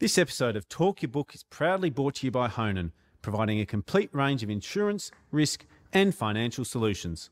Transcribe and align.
This 0.00 0.18
episode 0.18 0.56
of 0.56 0.68
Talk 0.68 1.02
Your 1.02 1.08
Book 1.08 1.36
is 1.36 1.44
proudly 1.44 1.88
brought 1.88 2.16
to 2.16 2.26
you 2.26 2.32
by 2.32 2.48
Honan, 2.48 2.90
providing 3.22 3.60
a 3.60 3.64
complete 3.64 4.10
range 4.12 4.42
of 4.42 4.50
insurance, 4.50 5.12
risk, 5.30 5.66
and 5.92 6.12
financial 6.12 6.64
solutions. 6.64 7.30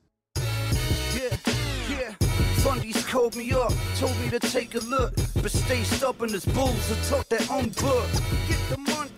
Fundies 2.63 3.05
called 3.09 3.35
me 3.35 3.53
up, 3.53 3.73
told 3.97 4.17
me 4.21 4.31
to 4.31 4.39
take 4.39 4.77
a 4.77 4.79
look, 4.79 5.13
but 5.43 5.51
stay 5.51 5.83
stubborn 5.83 6.33
as 6.33 6.45
bulls 6.45 6.89
and 6.89 7.03
talk 7.09 7.29
their 7.29 7.45
own 7.51 7.71
book. 7.71 8.09
Get 8.49 8.61
the 8.71 8.79
money, 8.79 9.11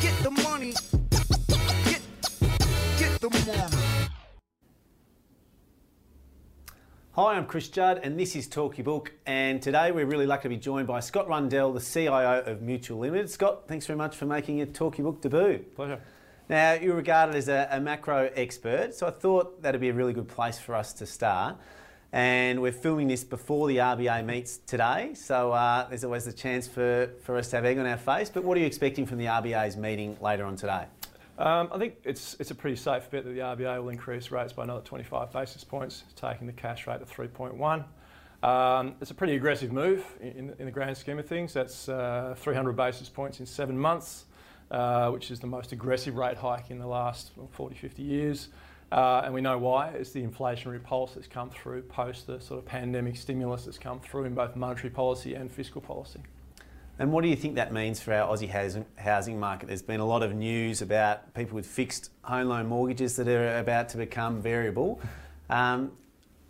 get 0.00 0.22
the 0.22 0.30
money, 0.30 0.72
get, 1.84 2.00
get 2.98 3.20
the 3.20 3.28
money. 3.46 3.83
Hi, 7.16 7.36
I'm 7.36 7.46
Chris 7.46 7.68
Judd, 7.68 8.00
and 8.02 8.18
this 8.18 8.34
is 8.34 8.48
Talk 8.48 8.76
Your 8.76 8.84
Book. 8.84 9.12
And 9.24 9.62
today 9.62 9.92
we're 9.92 10.04
really 10.04 10.26
lucky 10.26 10.42
to 10.42 10.48
be 10.48 10.56
joined 10.56 10.88
by 10.88 10.98
Scott 10.98 11.28
Rundell, 11.28 11.72
the 11.72 11.78
CIO 11.78 12.42
of 12.44 12.60
Mutual 12.60 12.98
Limited. 12.98 13.30
Scott, 13.30 13.68
thanks 13.68 13.86
very 13.86 13.96
much 13.96 14.16
for 14.16 14.26
making 14.26 14.56
your 14.56 14.66
Talk 14.66 14.98
Your 14.98 15.12
Book 15.12 15.22
debut. 15.22 15.60
Pleasure. 15.76 16.00
Now, 16.48 16.72
you're 16.72 16.96
regarded 16.96 17.36
as 17.36 17.46
a, 17.46 17.68
a 17.70 17.78
macro 17.78 18.32
expert, 18.34 18.96
so 18.96 19.06
I 19.06 19.12
thought 19.12 19.62
that'd 19.62 19.80
be 19.80 19.90
a 19.90 19.94
really 19.94 20.12
good 20.12 20.26
place 20.26 20.58
for 20.58 20.74
us 20.74 20.92
to 20.94 21.06
start. 21.06 21.56
And 22.12 22.60
we're 22.60 22.72
filming 22.72 23.06
this 23.06 23.22
before 23.22 23.68
the 23.68 23.76
RBA 23.76 24.26
meets 24.26 24.56
today, 24.56 25.14
so 25.14 25.52
uh, 25.52 25.88
there's 25.88 26.02
always 26.02 26.24
the 26.24 26.32
chance 26.32 26.66
for, 26.66 27.10
for 27.22 27.36
us 27.36 27.48
to 27.50 27.56
have 27.56 27.64
egg 27.64 27.78
on 27.78 27.86
our 27.86 27.96
face. 27.96 28.28
But 28.28 28.42
what 28.42 28.56
are 28.56 28.60
you 28.60 28.66
expecting 28.66 29.06
from 29.06 29.18
the 29.18 29.26
RBA's 29.26 29.76
meeting 29.76 30.16
later 30.20 30.44
on 30.44 30.56
today? 30.56 30.86
Um, 31.36 31.68
I 31.72 31.78
think 31.78 31.96
it's 32.04 32.36
it's 32.38 32.52
a 32.52 32.54
pretty 32.54 32.76
safe 32.76 33.10
bet 33.10 33.24
that 33.24 33.30
the 33.30 33.40
RBA 33.40 33.82
will 33.82 33.88
increase 33.88 34.30
rates 34.30 34.52
by 34.52 34.62
another 34.64 34.82
25 34.82 35.32
basis 35.32 35.64
points, 35.64 36.04
taking 36.14 36.46
the 36.46 36.52
cash 36.52 36.86
rate 36.86 37.00
to 37.00 37.06
3.1. 37.06 37.84
Um, 38.44 38.94
it's 39.00 39.10
a 39.10 39.14
pretty 39.14 39.34
aggressive 39.34 39.72
move 39.72 40.04
in, 40.20 40.54
in 40.58 40.66
the 40.66 40.70
grand 40.70 40.96
scheme 40.96 41.18
of 41.18 41.26
things. 41.26 41.52
That's 41.52 41.88
uh, 41.88 42.34
300 42.38 42.74
basis 42.76 43.08
points 43.08 43.40
in 43.40 43.46
seven 43.46 43.76
months, 43.76 44.26
uh, 44.70 45.10
which 45.10 45.30
is 45.30 45.40
the 45.40 45.46
most 45.46 45.72
aggressive 45.72 46.14
rate 46.14 46.36
hike 46.36 46.70
in 46.70 46.78
the 46.78 46.86
last 46.86 47.32
40, 47.50 47.74
50 47.74 48.02
years. 48.02 48.48
Uh, 48.92 49.22
and 49.24 49.34
we 49.34 49.40
know 49.40 49.58
why. 49.58 49.88
It's 49.88 50.10
the 50.10 50.22
inflationary 50.22 50.80
pulse 50.80 51.14
that's 51.14 51.26
come 51.26 51.50
through 51.50 51.82
post 51.82 52.28
the 52.28 52.40
sort 52.40 52.60
of 52.60 52.66
pandemic 52.66 53.16
stimulus 53.16 53.64
that's 53.64 53.78
come 53.78 53.98
through 53.98 54.24
in 54.24 54.34
both 54.34 54.54
monetary 54.54 54.90
policy 54.90 55.34
and 55.34 55.50
fiscal 55.50 55.80
policy. 55.80 56.20
And 56.98 57.12
what 57.12 57.22
do 57.22 57.28
you 57.28 57.34
think 57.34 57.56
that 57.56 57.72
means 57.72 57.98
for 57.98 58.14
our 58.14 58.32
Aussie 58.32 58.48
housing, 58.96 59.40
market? 59.40 59.66
There's 59.66 59.82
been 59.82 59.98
a 59.98 60.06
lot 60.06 60.22
of 60.22 60.32
news 60.32 60.80
about 60.80 61.34
people 61.34 61.56
with 61.56 61.66
fixed 61.66 62.10
home 62.22 62.48
loan 62.48 62.68
mortgages 62.68 63.16
that 63.16 63.26
are 63.26 63.58
about 63.58 63.88
to 63.90 63.96
become 63.96 64.40
variable. 64.40 65.00
Um, 65.50 65.90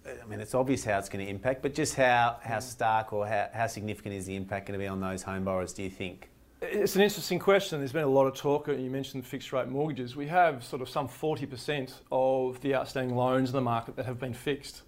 I 0.07 0.27
mean, 0.27 0.41
it's 0.41 0.55
obvious 0.55 0.85
how 0.85 0.99
it's 0.99 1.09
going 1.09 1.25
to 1.25 1.31
impact, 1.31 1.63
but 1.63 1.73
just 1.73 1.95
how, 1.95 2.37
how 2.43 2.59
stark 2.59 3.15
or 3.15 3.27
how, 3.27 3.49
how 3.55 3.67
significant 3.67 4.15
is 4.15 4.27
the 4.27 4.37
impact 4.37 4.67
going 4.67 4.79
to 4.79 4.83
be 4.83 4.87
on 4.87 5.01
those 5.01 5.23
home 5.23 5.45
borrowers, 5.45 5.73
do 5.73 5.83
you 5.83 5.89
think? 5.89 6.29
It's 6.61 6.95
an 6.95 7.01
interesting 7.01 7.39
question. 7.39 7.79
There's 7.79 7.93
been 7.93 8.05
a 8.05 8.07
lot 8.07 8.27
of 8.27 8.35
talk. 8.35 8.69
And 8.69 8.85
you 8.85 8.91
mentioned 8.91 9.27
fixed 9.27 9.51
rate 9.51 9.69
mortgages. 9.69 10.15
We 10.15 10.27
have 10.27 10.63
sort 10.63 10.83
of 10.83 10.91
some 10.91 11.09
40% 11.09 11.91
of 12.13 12.61
the 12.61 12.75
outstanding 12.75 13.17
loans 13.17 13.49
in 13.49 13.55
the 13.55 13.63
market 13.63 13.97
that 13.97 14.05
have 14.05 14.21
been 14.21 14.35
fixed. 14.35 14.83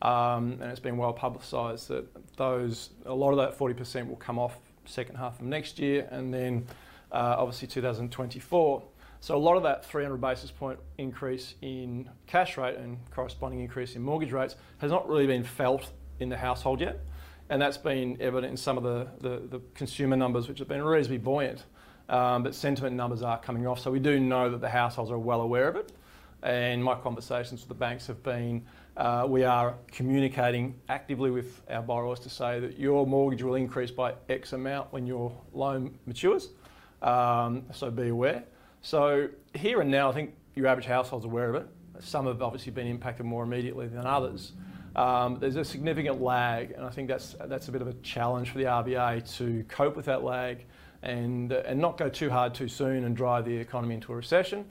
Um, 0.00 0.52
and 0.60 0.64
it's 0.64 0.80
been 0.80 0.96
well 0.96 1.12
publicised 1.12 1.88
that 1.88 2.06
those, 2.36 2.90
a 3.04 3.14
lot 3.14 3.32
of 3.32 3.36
that 3.36 3.58
40% 3.58 4.08
will 4.08 4.16
come 4.16 4.38
off 4.38 4.58
second 4.84 5.16
half 5.16 5.40
of 5.40 5.46
next 5.46 5.78
year 5.78 6.08
and 6.10 6.32
then 6.32 6.66
uh, 7.12 7.36
obviously 7.38 7.68
2024. 7.68 8.82
So 9.20 9.36
a 9.36 9.38
lot 9.38 9.56
of 9.56 9.62
that 9.62 9.84
300 9.84 10.20
basis 10.20 10.50
point 10.50 10.80
increase 10.98 11.54
in 11.62 12.10
cash 12.26 12.56
rate 12.56 12.76
and 12.76 12.98
corresponding 13.10 13.60
increase 13.60 13.94
in 13.94 14.02
mortgage 14.02 14.32
rates 14.32 14.56
has 14.78 14.90
not 14.90 15.08
really 15.08 15.28
been 15.28 15.44
felt 15.44 15.92
in 16.18 16.28
the 16.28 16.36
household 16.36 16.80
yet. 16.80 17.00
And 17.48 17.60
that's 17.60 17.76
been 17.76 18.16
evident 18.20 18.50
in 18.50 18.56
some 18.56 18.76
of 18.76 18.82
the, 18.82 19.06
the, 19.20 19.46
the 19.46 19.60
consumer 19.74 20.16
numbers, 20.16 20.48
which 20.48 20.58
have 20.58 20.68
been 20.68 20.82
reasonably 20.82 21.18
buoyant. 21.18 21.64
Um, 22.08 22.42
but 22.42 22.54
sentiment 22.54 22.96
numbers 22.96 23.22
are 23.22 23.38
coming 23.38 23.66
off. 23.66 23.78
So 23.78 23.90
we 23.90 24.00
do 24.00 24.18
know 24.18 24.50
that 24.50 24.60
the 24.60 24.68
households 24.68 25.10
are 25.10 25.18
well 25.18 25.40
aware 25.40 25.68
of 25.68 25.76
it. 25.76 25.92
And 26.42 26.82
my 26.82 26.96
conversations 26.96 27.60
with 27.60 27.68
the 27.68 27.74
banks 27.74 28.08
have 28.08 28.22
been 28.22 28.66
uh, 28.96 29.24
we 29.28 29.44
are 29.44 29.74
communicating 29.90 30.74
actively 30.88 31.30
with 31.30 31.62
our 31.70 31.82
borrowers 31.82 32.20
to 32.20 32.28
say 32.28 32.60
that 32.60 32.78
your 32.78 33.06
mortgage 33.06 33.42
will 33.42 33.54
increase 33.54 33.90
by 33.90 34.14
X 34.28 34.52
amount 34.52 34.92
when 34.92 35.06
your 35.06 35.32
loan 35.52 35.98
matures. 36.06 36.50
Um, 37.00 37.64
so 37.72 37.90
be 37.90 38.08
aware. 38.08 38.44
So 38.82 39.28
here 39.54 39.80
and 39.80 39.90
now, 39.90 40.10
I 40.10 40.12
think 40.12 40.34
your 40.54 40.66
average 40.66 40.86
household's 40.86 41.24
aware 41.24 41.48
of 41.48 41.54
it. 41.54 41.66
Some 42.00 42.26
have 42.26 42.42
obviously 42.42 42.72
been 42.72 42.86
impacted 42.86 43.24
more 43.24 43.44
immediately 43.44 43.86
than 43.86 44.06
others. 44.06 44.52
Um, 44.94 45.38
there's 45.38 45.56
a 45.56 45.64
significant 45.64 46.20
lag, 46.20 46.72
and 46.72 46.84
I 46.84 46.90
think 46.90 47.08
that's 47.08 47.34
that's 47.46 47.68
a 47.68 47.72
bit 47.72 47.80
of 47.80 47.88
a 47.88 47.94
challenge 47.94 48.50
for 48.50 48.58
the 48.58 48.64
RBA 48.64 49.36
to 49.38 49.64
cope 49.68 49.96
with 49.96 50.04
that 50.04 50.22
lag 50.22 50.66
and 51.02 51.52
and 51.52 51.80
not 51.80 51.96
go 51.96 52.08
too 52.08 52.28
hard 52.28 52.54
too 52.54 52.68
soon 52.68 53.04
and 53.04 53.16
drive 53.16 53.44
the 53.44 53.56
economy 53.56 53.94
into 53.94 54.12
a 54.12 54.16
recession 54.16 54.66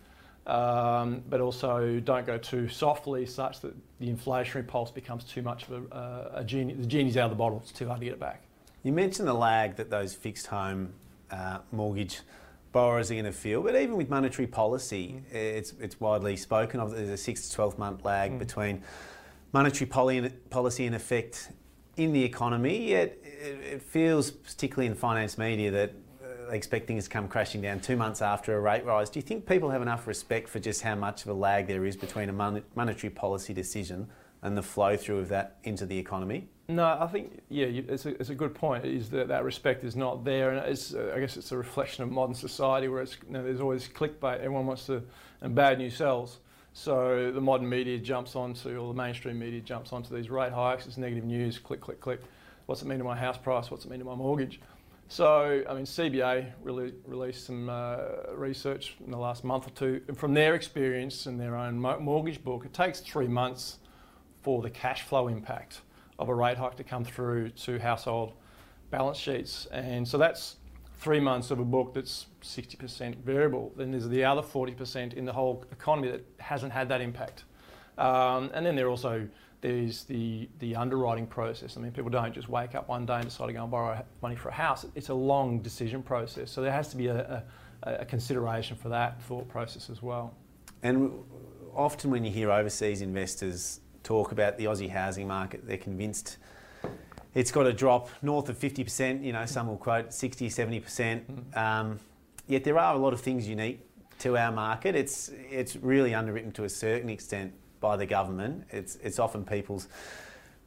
um, 0.48 1.24
but 1.30 1.40
also 1.40 2.00
don't 2.00 2.26
go 2.26 2.38
too 2.38 2.68
softly 2.68 3.26
such 3.26 3.62
that 3.62 3.74
the 4.00 4.12
inflationary 4.12 4.66
pulse 4.66 4.92
becomes 4.92 5.24
too 5.24 5.42
much 5.42 5.68
of 5.68 5.92
a, 5.92 5.96
uh, 5.96 6.32
a 6.36 6.44
genie. 6.44 6.74
The 6.74 6.86
genie's 6.86 7.18
out 7.18 7.26
of 7.26 7.32
the 7.32 7.36
bottle. 7.36 7.60
It's 7.64 7.72
too 7.72 7.88
hard 7.88 8.00
to 8.00 8.06
get 8.06 8.14
it 8.14 8.20
back. 8.20 8.44
You 8.84 8.92
mentioned 8.92 9.28
the 9.28 9.34
lag 9.34 9.76
that 9.76 9.90
those 9.92 10.16
fixed 10.16 10.48
home 10.48 10.94
uh, 11.30 11.60
mortgage 11.72 12.22
borrowers 12.72 13.12
are 13.12 13.16
going 13.16 13.26
to 13.26 13.32
feel, 13.32 13.62
but 13.62 13.76
even 13.76 13.96
with 13.96 14.10
monetary 14.10 14.48
policy, 14.48 15.22
mm. 15.32 15.36
it's, 15.36 15.74
it's 15.80 16.00
widely 16.00 16.36
spoken 16.36 16.80
of. 16.80 16.92
There's 16.92 17.10
a 17.10 17.18
six 17.18 17.48
to 17.50 17.56
12 17.56 17.78
month 17.78 18.06
lag 18.06 18.32
mm. 18.32 18.40
between 18.40 18.82
monetary 19.54 19.88
policy 19.88 20.86
in 20.86 20.94
effect 20.94 21.52
in 21.98 22.14
the 22.14 22.24
economy, 22.24 22.90
yet 22.90 23.18
it 23.24 23.82
feels, 23.82 24.32
particularly 24.32 24.88
in 24.88 24.96
finance 24.96 25.38
media, 25.38 25.70
that 25.72 25.94
expect 26.52 26.88
things 26.88 27.06
to 27.06 27.10
come 27.10 27.28
crashing 27.28 27.62
down 27.62 27.80
two 27.80 27.96
months 27.96 28.22
after 28.22 28.56
a 28.56 28.60
rate 28.60 28.86
rise. 28.86 29.10
Do 29.10 29.20
you 29.20 29.24
think 29.24 29.48
people 29.48 29.70
have 29.70 29.82
enough 29.82 30.08
respect 30.08 30.50
for 30.50 30.60
just 30.60 30.82
how 30.82 30.96
much 30.96 31.24
of 31.24 31.30
a 31.30 31.34
lag 31.34 31.68
there 31.68 31.86
is 31.86 31.96
between 31.96 32.30
a 32.30 32.34
mon- 32.34 32.64
monetary 32.76 33.12
policy 33.12 33.54
decision 33.54 34.08
and 34.42 34.58
the 34.58 34.64
flow 34.64 34.98
through 34.98 35.20
of 35.20 35.30
that 35.30 35.58
into 35.64 35.86
the 35.86 35.98
economy? 35.98 36.48
No, 36.68 36.98
I 37.00 37.08
think 37.08 37.42
yeah, 37.50 37.66
it's 37.66 38.06
a, 38.06 38.10
it's 38.20 38.30
a 38.30 38.36
good 38.36 38.56
point. 38.56 38.86
Is 38.86 39.10
that 39.10 39.28
that 39.28 39.44
respect 39.44 39.84
is 39.84 39.96
not 39.96 40.24
there, 40.24 40.52
and 40.52 40.60
it's 40.70 40.94
uh, 40.94 41.14
I 41.16 41.20
guess 41.20 41.36
it's 41.36 41.52
a 41.52 41.58
reflection 41.58 42.04
of 42.04 42.12
modern 42.12 42.36
society 42.36 42.88
where 42.88 43.02
it's 43.02 43.18
you 43.28 43.34
know, 43.34 43.44
there's 43.44 43.60
always 43.60 43.88
clickbait. 43.88 44.38
Everyone 44.38 44.66
wants 44.66 44.86
to, 44.86 45.04
and 45.42 45.54
bad 45.54 45.80
news 45.80 45.96
sells. 45.96 46.40
So 46.74 47.32
the 47.34 47.42
modern 47.42 47.68
media 47.68 47.98
jumps 47.98 48.38
onto, 48.38 48.78
or 48.78 48.94
the 48.94 48.98
mainstream 48.98 49.38
media 49.38 49.60
jumps 49.60 49.92
onto 49.92 50.16
these 50.16 50.30
rate 50.30 50.54
hikes. 50.54 50.88
It's 50.88 50.98
negative 50.98 51.26
news. 51.26 51.60
Click, 51.60 51.82
click, 51.82 52.00
click. 52.00 52.22
What's 52.68 52.82
it 52.82 52.88
mean 52.88 53.00
to 53.00 53.04
my 53.04 53.18
house 53.18 53.38
price? 53.38 53.70
What's 53.70 53.84
it 53.84 53.92
mean 53.92 54.00
to 54.00 54.06
my 54.06 54.16
mortgage? 54.16 54.62
So, 55.12 55.62
I 55.68 55.74
mean, 55.74 55.84
CBA 55.84 56.54
really 56.64 56.94
released 57.06 57.46
some 57.46 57.68
uh, 57.68 57.98
research 58.34 58.96
in 59.04 59.12
the 59.12 59.18
last 59.18 59.44
month 59.44 59.68
or 59.68 59.72
two. 59.72 60.02
And 60.08 60.18
from 60.18 60.34
their 60.34 60.56
experience 60.56 61.26
and 61.26 61.38
their 61.38 61.58
own 61.58 61.78
mortgage 61.78 62.42
book, 62.42 62.64
it 62.64 62.72
takes 62.72 63.02
three 63.02 63.28
months 63.28 63.80
for 64.42 64.62
the 64.62 64.70
cash 64.70 65.02
flow 65.02 65.28
impact 65.28 65.82
of 66.18 66.30
a 66.30 66.34
rate 66.34 66.58
hike 66.58 66.78
to 66.78 66.86
come 66.86 67.04
through 67.04 67.50
to 67.50 67.78
household 67.78 68.32
balance 68.90 69.18
sheets. 69.18 69.66
And 69.74 70.08
so 70.08 70.18
that's 70.18 70.56
three 71.00 71.20
months 71.20 71.52
of 71.52 71.60
a 71.60 71.66
book 71.66 71.94
that's 71.94 72.28
60% 72.42 73.18
variable. 73.18 73.74
Then 73.76 73.92
there's 73.92 74.08
the 74.08 74.24
other 74.24 74.42
40% 74.42 75.16
in 75.16 75.26
the 75.26 75.34
whole 75.34 75.66
economy 75.74 76.10
that 76.12 76.26
hasn't 76.40 76.72
had 76.72 76.88
that 76.88 77.02
impact. 77.02 77.44
Um, 77.98 78.50
and 78.54 78.66
then 78.66 78.78
there 78.78 78.86
are 78.86 78.92
also 78.92 79.28
there's 79.62 80.04
the, 80.06 80.50
the 80.60 80.76
underwriting 80.76 81.28
process. 81.28 81.78
I 81.78 81.82
mean, 81.82 81.92
people 81.92 82.10
don't 82.10 82.34
just 82.34 82.50
wake 82.50 82.76
up 82.76 82.90
one 82.90 83.06
day 83.06 83.16
and 83.16 83.26
decide 83.26 83.48
to 83.48 83.54
go 83.54 83.62
and 83.62 83.72
borrow 83.72 84.04
money 84.22 84.36
for 84.36 84.50
a 84.50 84.54
house. 84.54 84.86
It's 84.96 85.10
a 85.10 85.14
long 85.14 85.60
decision 85.60 86.02
process. 86.02 86.52
So 86.52 86.62
there 86.62 86.72
has 86.72 86.90
to 86.90 86.98
be 86.98 87.08
a, 87.08 87.44
a, 87.84 87.94
a 87.94 88.06
consideration 88.06 88.76
for 88.76 88.90
that 88.90 89.22
thought 89.24 89.48
process 89.48 89.90
as 89.90 90.02
well. 90.02 90.34
And 90.82 91.12
often 91.76 92.10
when 92.10 92.26
you 92.26 92.32
hear 92.32 92.52
overseas 92.52 93.02
investors 93.02 93.82
talk 94.04 94.32
about 94.32 94.58
the 94.58 94.66
Aussie 94.66 94.90
housing 94.90 95.28
market, 95.28 95.66
they're 95.66 95.78
convinced 95.78 96.38
it's 97.34 97.52
got 97.52 97.64
to 97.64 97.74
drop 97.74 98.10
north 98.22 98.50
of 98.50 98.60
50%, 98.60 99.24
you 99.24 99.32
know, 99.32 99.46
some 99.46 99.68
will 99.68 99.78
quote 99.78 100.12
60, 100.12 100.50
70%. 100.50 100.82
Mm-hmm. 100.82 101.58
Um, 101.58 102.00
yet 102.48 102.64
there 102.64 102.78
are 102.78 102.96
a 102.96 102.98
lot 102.98 103.14
of 103.14 103.22
things 103.22 103.48
unique 103.48 103.80
to 104.20 104.38
our 104.38 104.52
market. 104.52 104.96
It's, 104.96 105.30
it's 105.50 105.76
really 105.76 106.14
underwritten 106.14 106.52
to 106.54 106.66
a 106.66 106.70
certain 106.70 107.10
extent 107.10 107.54
by 107.82 107.98
the 107.98 108.06
government. 108.06 108.64
It's, 108.70 108.96
it's 109.04 109.20
often 109.20 109.44
people's 109.44 109.90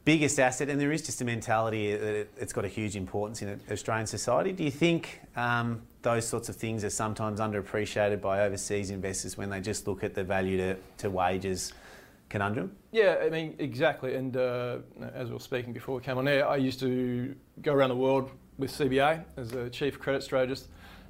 biggest 0.03 0.39
asset, 0.39 0.69
and 0.69 0.79
there 0.79 0.91
is 0.91 1.01
just 1.01 1.19
a 1.21 1.25
mentality 1.25 1.91
that 1.91 2.15
it, 2.15 2.33
has 2.39 2.53
got 2.53 2.63
a 2.63 2.67
huge 2.67 2.95
importance 2.95 3.41
in 3.41 3.59
Australian 3.71 4.05
society. 4.05 4.51
Do 4.51 4.63
you 4.63 4.69
think 4.69 5.21
um, 5.35 5.81
those 6.03 6.27
sorts 6.27 6.47
of 6.47 6.55
things 6.55 6.83
are 6.83 6.91
sometimes 6.91 7.39
underappreciated 7.39 8.21
by 8.21 8.41
overseas 8.41 8.91
investors 8.91 9.35
when 9.35 9.49
they 9.49 9.59
just 9.59 9.87
look 9.87 10.03
at 10.03 10.13
the 10.13 10.23
value 10.23 10.57
to, 10.57 10.75
to 10.99 11.09
wages 11.09 11.73
conundrum? 12.29 12.71
Yeah, 12.91 13.17
I 13.23 13.29
mean, 13.29 13.55
exactly. 13.57 14.13
And 14.13 14.37
uh, 14.37 14.77
as 15.13 15.29
we 15.29 15.33
were 15.33 15.39
speaking 15.39 15.73
before 15.73 15.95
we 15.95 16.03
came 16.03 16.19
on 16.19 16.27
air, 16.27 16.47
I 16.47 16.57
used 16.57 16.79
to 16.81 17.35
go 17.63 17.73
around 17.73 17.89
the 17.89 17.95
world 17.95 18.29
with 18.57 18.71
CBA 18.71 19.23
as 19.37 19.53
a 19.53 19.69
chief 19.69 19.99
credit 19.99 20.21
strategist. 20.21 20.67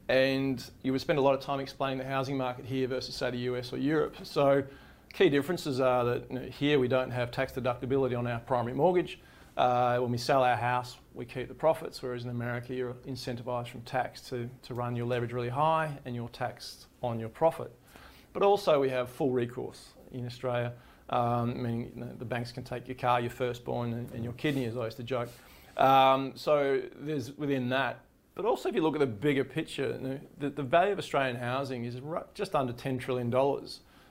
And 0.08 0.64
you 0.84 0.92
would 0.92 1.02
spend 1.02 1.20
a 1.20 1.22
lot 1.22 1.34
of 1.34 1.42
time 1.42 1.60
explaining 1.60 1.98
the 1.98 2.06
housing 2.06 2.38
market 2.38 2.64
here 2.66 2.88
versus, 2.88 3.16
say, 3.16 3.32
the 3.32 3.38
US 3.38 3.74
or 3.74 3.78
Europe. 3.78 4.16
So 4.24 4.64
Key 5.16 5.30
differences 5.30 5.80
are 5.80 6.04
that 6.04 6.30
you 6.30 6.40
know, 6.40 6.46
here 6.48 6.78
we 6.78 6.90
don't 6.90 7.10
have 7.10 7.32
tax 7.32 7.54
deductibility 7.54 8.20
on 8.20 8.28
our 8.28 8.40
primary 8.40 8.76
mortgage. 8.76 9.18
Uh, 9.56 9.98
when 10.00 10.12
we 10.12 10.18
sell 10.18 10.44
our 10.44 10.58
house, 10.58 10.98
we 11.14 11.24
keep 11.24 11.48
the 11.48 11.54
profits, 11.54 12.04
whereas 12.04 12.26
in 12.26 12.30
America 12.32 12.76
you're 12.76 12.96
incentivized 13.08 13.70
from 13.70 13.80
tax 13.84 14.20
to, 14.20 14.50
to 14.62 14.74
run 14.74 14.94
your 14.94 15.06
leverage 15.06 15.32
really 15.32 15.48
high 15.48 15.98
and 16.04 16.16
you're 16.16 16.28
taxed 16.28 16.88
on 17.02 17.18
your 17.18 17.30
profit. 17.30 17.74
But 18.34 18.44
also 18.44 18.82
we 18.82 18.90
have 18.90 19.10
full 19.10 19.32
recourse 19.32 19.94
in 20.12 20.26
Australia, 20.26 20.74
um, 21.10 21.64
meaning 21.64 21.94
you 21.96 22.02
know, 22.02 22.12
the 22.20 22.26
banks 22.26 22.52
can 22.52 22.66
take 22.66 22.86
your 22.86 22.96
car, 22.96 23.22
your 23.22 23.30
firstborn 23.30 23.94
and, 23.94 24.12
and 24.12 24.22
your 24.22 24.34
kidney, 24.34 24.66
as 24.66 24.76
I 24.76 24.84
used 24.84 24.98
to 24.98 25.04
joke. 25.04 25.30
Um, 25.78 26.34
so 26.36 26.82
there's 26.94 27.32
within 27.38 27.70
that. 27.70 28.02
But 28.34 28.44
also 28.44 28.68
if 28.68 28.76
you 28.76 28.82
look 28.82 28.96
at 28.96 29.00
the 29.00 29.06
bigger 29.06 29.46
picture, 29.46 29.98
you 29.98 30.08
know, 30.10 30.20
the, 30.40 30.50
the 30.50 30.64
value 30.64 30.92
of 30.92 31.00
Australian 31.00 31.38
housing 31.38 31.86
is 31.86 32.02
just 32.34 32.54
under 32.54 32.74
$10 32.74 33.00
trillion, 33.00 33.32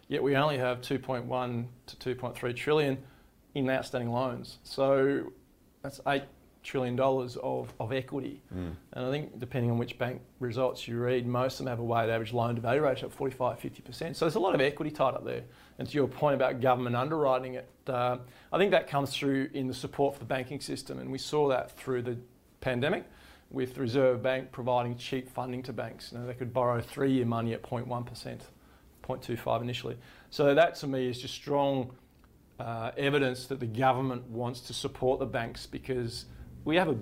yet 0.08 0.22
we 0.22 0.36
only 0.36 0.58
have 0.58 0.80
2.1 0.80 1.66
to 1.86 2.14
2.3 2.14 2.56
trillion 2.56 2.98
in 3.54 3.68
outstanding 3.70 4.10
loans. 4.10 4.58
So 4.64 5.32
that's 5.82 6.00
eight 6.06 6.24
trillion 6.64 6.96
dollars 6.96 7.36
of, 7.42 7.72
of 7.78 7.92
equity. 7.92 8.40
Mm. 8.52 8.74
And 8.94 9.06
I 9.06 9.10
think 9.10 9.38
depending 9.38 9.70
on 9.70 9.78
which 9.78 9.98
bank 9.98 10.22
results 10.40 10.88
you 10.88 10.98
read, 10.98 11.26
most 11.26 11.60
of 11.60 11.66
them 11.66 11.68
have 11.68 11.78
a 11.78 11.84
weighted 11.84 12.10
average 12.10 12.32
loan 12.32 12.56
to 12.56 12.60
value 12.60 12.82
ratio 12.82 13.06
of 13.06 13.12
45, 13.12 13.60
50%. 13.60 14.16
So 14.16 14.24
there's 14.24 14.34
a 14.34 14.40
lot 14.40 14.54
of 14.54 14.60
equity 14.60 14.90
tied 14.90 15.14
up 15.14 15.24
there. 15.24 15.42
And 15.78 15.86
to 15.86 15.94
your 15.94 16.08
point 16.08 16.34
about 16.34 16.60
government 16.60 16.96
underwriting 16.96 17.54
it, 17.54 17.68
uh, 17.86 18.16
I 18.52 18.58
think 18.58 18.70
that 18.70 18.88
comes 18.88 19.14
through 19.14 19.50
in 19.52 19.68
the 19.68 19.74
support 19.74 20.14
for 20.14 20.20
the 20.20 20.24
banking 20.24 20.60
system. 20.60 20.98
And 20.98 21.12
we 21.12 21.18
saw 21.18 21.48
that 21.48 21.76
through 21.76 22.02
the 22.02 22.16
pandemic 22.60 23.04
with 23.50 23.74
the 23.74 23.82
Reserve 23.82 24.22
Bank 24.22 24.50
providing 24.50 24.96
cheap 24.96 25.28
funding 25.28 25.62
to 25.64 25.72
banks. 25.72 26.10
You 26.12 26.18
know, 26.18 26.26
they 26.26 26.34
could 26.34 26.52
borrow 26.52 26.80
three-year 26.80 27.26
money 27.26 27.52
at 27.52 27.62
0.1%, 27.62 28.40
0.25 29.06 29.62
initially. 29.62 29.96
So 30.30 30.54
that 30.54 30.74
to 30.76 30.86
me 30.86 31.08
is 31.08 31.20
just 31.20 31.34
strong 31.34 31.92
uh, 32.58 32.92
evidence 32.96 33.46
that 33.46 33.60
the 33.60 33.66
government 33.66 34.28
wants 34.28 34.60
to 34.60 34.72
support 34.72 35.20
the 35.20 35.26
banks 35.26 35.66
because 35.66 36.26
we 36.64 36.76
have 36.76 36.88
a, 36.88 36.96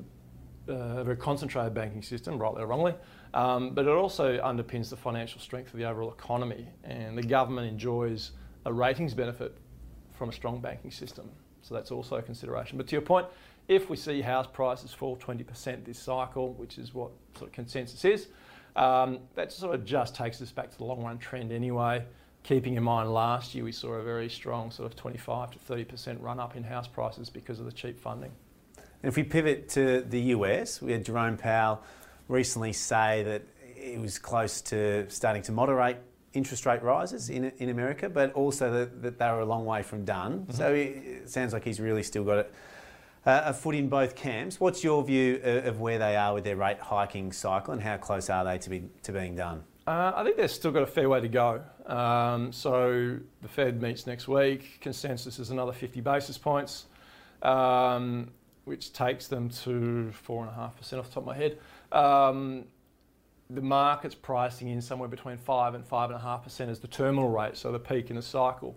uh, 0.72 1.04
very 1.04 1.16
concentrated 1.16 1.74
banking 1.74 2.02
system, 2.02 2.38
rightly 2.38 2.62
or 2.62 2.66
wrongly, 2.66 2.94
um, 3.34 3.74
but 3.74 3.86
it 3.86 3.90
also 3.90 4.38
underpins 4.38 4.90
the 4.90 4.96
financial 4.96 5.40
strength 5.40 5.72
of 5.72 5.78
the 5.78 5.84
overall 5.84 6.12
economy. 6.12 6.68
And 6.84 7.16
the 7.16 7.22
government 7.22 7.68
enjoys 7.68 8.32
a 8.64 8.72
ratings 8.72 9.14
benefit 9.14 9.56
from 10.12 10.28
a 10.28 10.32
strong 10.32 10.60
banking 10.60 10.90
system. 10.90 11.28
So 11.62 11.74
that's 11.74 11.90
also 11.90 12.16
a 12.16 12.22
consideration. 12.22 12.76
But 12.76 12.86
to 12.88 12.92
your 12.92 13.02
point, 13.02 13.26
if 13.68 13.88
we 13.88 13.96
see 13.96 14.20
house 14.20 14.46
prices 14.52 14.92
fall 14.92 15.16
20% 15.16 15.84
this 15.84 15.98
cycle, 15.98 16.54
which 16.54 16.78
is 16.78 16.92
what 16.92 17.12
sort 17.36 17.50
of 17.50 17.54
consensus 17.54 18.04
is, 18.04 18.28
um, 18.76 19.20
that 19.34 19.52
sort 19.52 19.74
of 19.74 19.84
just 19.84 20.14
takes 20.14 20.40
us 20.40 20.52
back 20.52 20.70
to 20.70 20.78
the 20.78 20.84
long 20.84 21.02
run 21.02 21.18
trend 21.18 21.52
anyway. 21.52 22.04
Keeping 22.42 22.74
in 22.74 22.82
mind 22.82 23.12
last 23.12 23.54
year 23.54 23.64
we 23.64 23.72
saw 23.72 23.92
a 23.92 24.02
very 24.02 24.28
strong 24.28 24.70
sort 24.70 24.90
of 24.90 24.96
25 24.96 25.52
to 25.52 25.58
30% 25.58 26.20
run 26.20 26.40
up 26.40 26.56
in 26.56 26.64
house 26.64 26.88
prices 26.88 27.30
because 27.30 27.60
of 27.60 27.66
the 27.66 27.72
cheap 27.72 28.00
funding. 28.00 28.32
And 28.76 29.08
if 29.08 29.16
we 29.16 29.22
pivot 29.22 29.68
to 29.70 30.02
the 30.02 30.20
US, 30.20 30.80
we 30.80 30.92
had 30.92 31.04
Jerome 31.04 31.36
Powell 31.36 31.82
recently 32.28 32.72
say 32.72 33.22
that 33.24 33.42
it 33.76 34.00
was 34.00 34.18
close 34.18 34.60
to 34.62 35.08
starting 35.10 35.42
to 35.42 35.52
moderate 35.52 35.98
interest 36.32 36.66
rate 36.66 36.82
rises 36.82 37.28
in, 37.28 37.52
in 37.58 37.68
America, 37.68 38.08
but 38.08 38.32
also 38.32 38.72
that, 38.72 39.02
that 39.02 39.18
they 39.18 39.26
were 39.26 39.40
a 39.40 39.44
long 39.44 39.64
way 39.64 39.82
from 39.82 40.04
done. 40.04 40.40
Mm-hmm. 40.40 40.52
So 40.52 40.72
it 40.72 41.28
sounds 41.28 41.52
like 41.52 41.64
he's 41.64 41.80
really 41.80 42.02
still 42.02 42.24
got 42.24 42.38
it, 42.38 42.54
uh, 43.26 43.42
a 43.44 43.54
foot 43.54 43.74
in 43.74 43.88
both 43.88 44.14
camps. 44.14 44.58
What's 44.60 44.82
your 44.82 45.02
view 45.04 45.40
of, 45.42 45.66
of 45.66 45.80
where 45.80 45.98
they 45.98 46.16
are 46.16 46.34
with 46.34 46.44
their 46.44 46.56
rate 46.56 46.80
hiking 46.80 47.32
cycle 47.32 47.72
and 47.72 47.82
how 47.82 47.96
close 47.96 48.28
are 48.30 48.44
they 48.44 48.58
to, 48.58 48.70
be, 48.70 48.84
to 49.02 49.12
being 49.12 49.36
done? 49.36 49.62
Uh, 49.86 50.12
I 50.14 50.24
think 50.24 50.36
they've 50.36 50.50
still 50.50 50.70
got 50.70 50.82
a 50.82 50.86
fair 50.86 51.08
way 51.08 51.20
to 51.20 51.28
go. 51.28 51.62
Um, 51.86 52.52
so 52.52 53.18
the 53.40 53.48
Fed 53.48 53.82
meets 53.82 54.06
next 54.06 54.28
week. 54.28 54.78
Consensus 54.80 55.38
is 55.38 55.50
another 55.50 55.72
50 55.72 56.00
basis 56.00 56.38
points. 56.38 56.86
Um, 57.42 58.30
which 58.64 58.92
takes 58.92 59.26
them 59.26 59.48
to 59.48 60.12
4.5% 60.26 60.58
off 60.58 60.80
the 60.86 60.94
top 60.94 61.16
of 61.16 61.24
my 61.24 61.36
head. 61.36 61.58
Um, 61.90 62.64
the 63.50 63.60
market's 63.60 64.14
pricing 64.14 64.68
in 64.68 64.80
somewhere 64.80 65.08
between 65.08 65.36
5 65.36 65.74
and 65.74 65.84
5.5% 65.84 66.68
as 66.68 66.78
the 66.78 66.88
terminal 66.88 67.28
rate, 67.28 67.56
so 67.56 67.72
the 67.72 67.78
peak 67.78 68.10
in 68.10 68.16
the 68.16 68.22
cycle. 68.22 68.76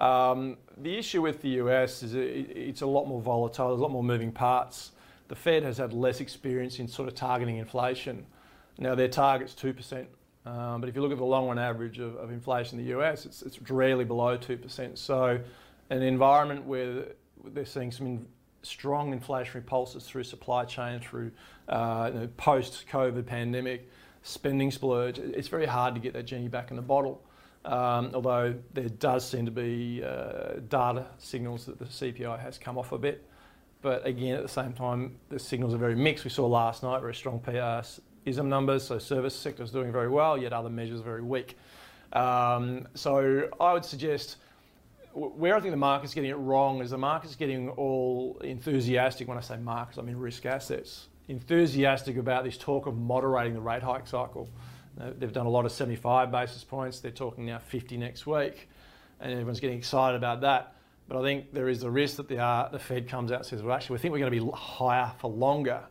Um, 0.00 0.56
the 0.78 0.96
issue 0.96 1.20
with 1.20 1.42
the 1.42 1.50
US 1.60 2.02
is 2.02 2.14
it, 2.14 2.50
it's 2.56 2.80
a 2.80 2.86
lot 2.86 3.06
more 3.06 3.20
volatile, 3.20 3.68
there's 3.68 3.80
a 3.80 3.82
lot 3.82 3.92
more 3.92 4.04
moving 4.04 4.32
parts. 4.32 4.92
The 5.28 5.36
Fed 5.36 5.62
has 5.62 5.78
had 5.78 5.92
less 5.92 6.20
experience 6.20 6.78
in 6.78 6.88
sort 6.88 7.06
of 7.06 7.14
targeting 7.14 7.58
inflation. 7.58 8.26
Now, 8.78 8.94
their 8.94 9.08
target's 9.08 9.54
2%, 9.54 10.06
um, 10.46 10.80
but 10.80 10.88
if 10.88 10.96
you 10.96 11.02
look 11.02 11.12
at 11.12 11.18
the 11.18 11.24
long 11.24 11.48
run 11.48 11.58
average 11.58 11.98
of, 11.98 12.16
of 12.16 12.30
inflation 12.30 12.78
in 12.78 12.84
the 12.84 12.98
US, 12.98 13.26
it's, 13.26 13.42
it's 13.42 13.60
rarely 13.70 14.04
below 14.04 14.38
2%. 14.38 14.96
So, 14.96 15.38
an 15.90 16.02
environment 16.02 16.64
where 16.64 17.04
they're 17.44 17.66
seeing 17.66 17.92
some 17.92 18.26
strong 18.62 19.18
inflationary 19.18 19.64
pulses 19.64 20.04
through 20.04 20.24
supply 20.24 20.64
chain, 20.64 21.00
through 21.00 21.30
uh, 21.68 22.10
you 22.12 22.20
know, 22.20 22.28
post-COVID 22.36 23.26
pandemic 23.26 23.88
spending 24.22 24.70
splurge, 24.70 25.18
it's 25.18 25.48
very 25.48 25.66
hard 25.66 25.94
to 25.94 26.00
get 26.00 26.12
that 26.12 26.24
genie 26.24 26.48
back 26.48 26.70
in 26.70 26.76
the 26.76 26.82
bottle. 26.82 27.22
Um, 27.64 28.10
although 28.14 28.54
there 28.72 28.88
does 28.88 29.28
seem 29.28 29.44
to 29.44 29.50
be 29.50 30.02
uh, 30.02 30.60
data 30.68 31.06
signals 31.18 31.66
that 31.66 31.78
the 31.78 31.84
CPI 31.84 32.40
has 32.40 32.56
come 32.56 32.78
off 32.78 32.92
a 32.92 32.98
bit. 32.98 33.26
But 33.82 34.06
again, 34.06 34.34
at 34.34 34.42
the 34.42 34.48
same 34.48 34.72
time, 34.72 35.16
the 35.28 35.38
signals 35.38 35.74
are 35.74 35.78
very 35.78 35.96
mixed. 35.96 36.24
We 36.24 36.30
saw 36.30 36.46
last 36.46 36.82
night 36.82 37.00
very 37.00 37.14
strong 37.14 37.40
PRSism 37.40 38.46
numbers, 38.46 38.84
so 38.84 38.98
service 38.98 39.34
sector 39.34 39.62
is 39.62 39.70
doing 39.70 39.92
very 39.92 40.08
well, 40.08 40.38
yet 40.38 40.52
other 40.52 40.70
measures 40.70 41.00
very 41.00 41.22
weak. 41.22 41.56
Um, 42.12 42.88
so 42.94 43.48
I 43.60 43.72
would 43.72 43.84
suggest 43.84 44.36
where 45.12 45.56
I 45.56 45.60
think 45.60 45.72
the 45.72 45.78
market's 45.78 46.14
getting 46.14 46.30
it 46.30 46.34
wrong 46.34 46.80
is 46.82 46.90
the 46.90 46.98
market's 46.98 47.34
getting 47.34 47.70
all 47.70 48.38
enthusiastic. 48.44 49.28
When 49.28 49.38
I 49.38 49.40
say 49.40 49.56
markets, 49.56 49.98
I 49.98 50.02
mean 50.02 50.16
risk 50.16 50.46
assets. 50.46 51.08
Enthusiastic 51.28 52.16
about 52.16 52.44
this 52.44 52.56
talk 52.56 52.86
of 52.86 52.96
moderating 52.96 53.54
the 53.54 53.60
rate 53.60 53.82
hike 53.82 54.06
cycle. 54.06 54.48
They've 55.18 55.32
done 55.32 55.46
a 55.46 55.50
lot 55.50 55.64
of 55.64 55.72
75 55.72 56.30
basis 56.30 56.64
points. 56.64 57.00
They're 57.00 57.10
talking 57.10 57.46
now 57.46 57.58
50 57.58 57.96
next 57.96 58.26
week, 58.26 58.68
and 59.20 59.32
everyone's 59.32 59.60
getting 59.60 59.78
excited 59.78 60.16
about 60.16 60.40
that. 60.42 60.74
But 61.08 61.18
I 61.18 61.22
think 61.22 61.52
there 61.52 61.68
is 61.68 61.82
a 61.82 61.90
risk 61.90 62.16
that 62.16 62.28
the, 62.28 62.38
uh, 62.38 62.68
the 62.68 62.78
Fed 62.78 63.08
comes 63.08 63.32
out 63.32 63.38
and 63.38 63.46
says, 63.46 63.62
well, 63.62 63.74
actually, 63.74 63.94
we 63.94 63.98
think 63.98 64.12
we're 64.12 64.20
going 64.20 64.32
to 64.32 64.44
be 64.44 64.50
higher 64.54 65.10
for 65.18 65.30
longer. 65.30 65.82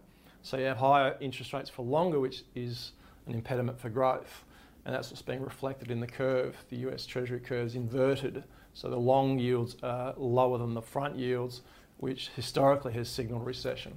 So 0.44 0.58
you 0.58 0.66
have 0.66 0.78
higher 0.78 1.18
interest 1.20 1.52
rates 1.52 1.70
for 1.70 1.84
longer, 1.84 2.20
which 2.20 2.44
is 2.56 2.94
an 3.28 3.34
impediment 3.34 3.80
for 3.80 3.90
growth. 3.90 4.46
And 4.86 4.96
that's 4.96 5.10
what's 5.10 5.22
being 5.22 5.44
reflected 5.44 5.92
in 5.92 6.00
the 6.00 6.08
curve. 6.08 6.56
The 6.70 6.78
US 6.88 7.06
Treasury 7.06 7.42
curve 7.42 7.68
is 7.68 7.76
inverted 7.76 8.44
so 8.74 8.90
the 8.90 8.98
long 8.98 9.40
yields 9.40 9.76
are 9.84 10.14
lower 10.18 10.58
than 10.58 10.74
the 10.74 10.82
front 10.82 11.18
yields, 11.18 11.62
which 11.98 12.30
historically 12.36 12.94
has 12.94 13.10
signalled 13.10 13.46
recession. 13.46 13.94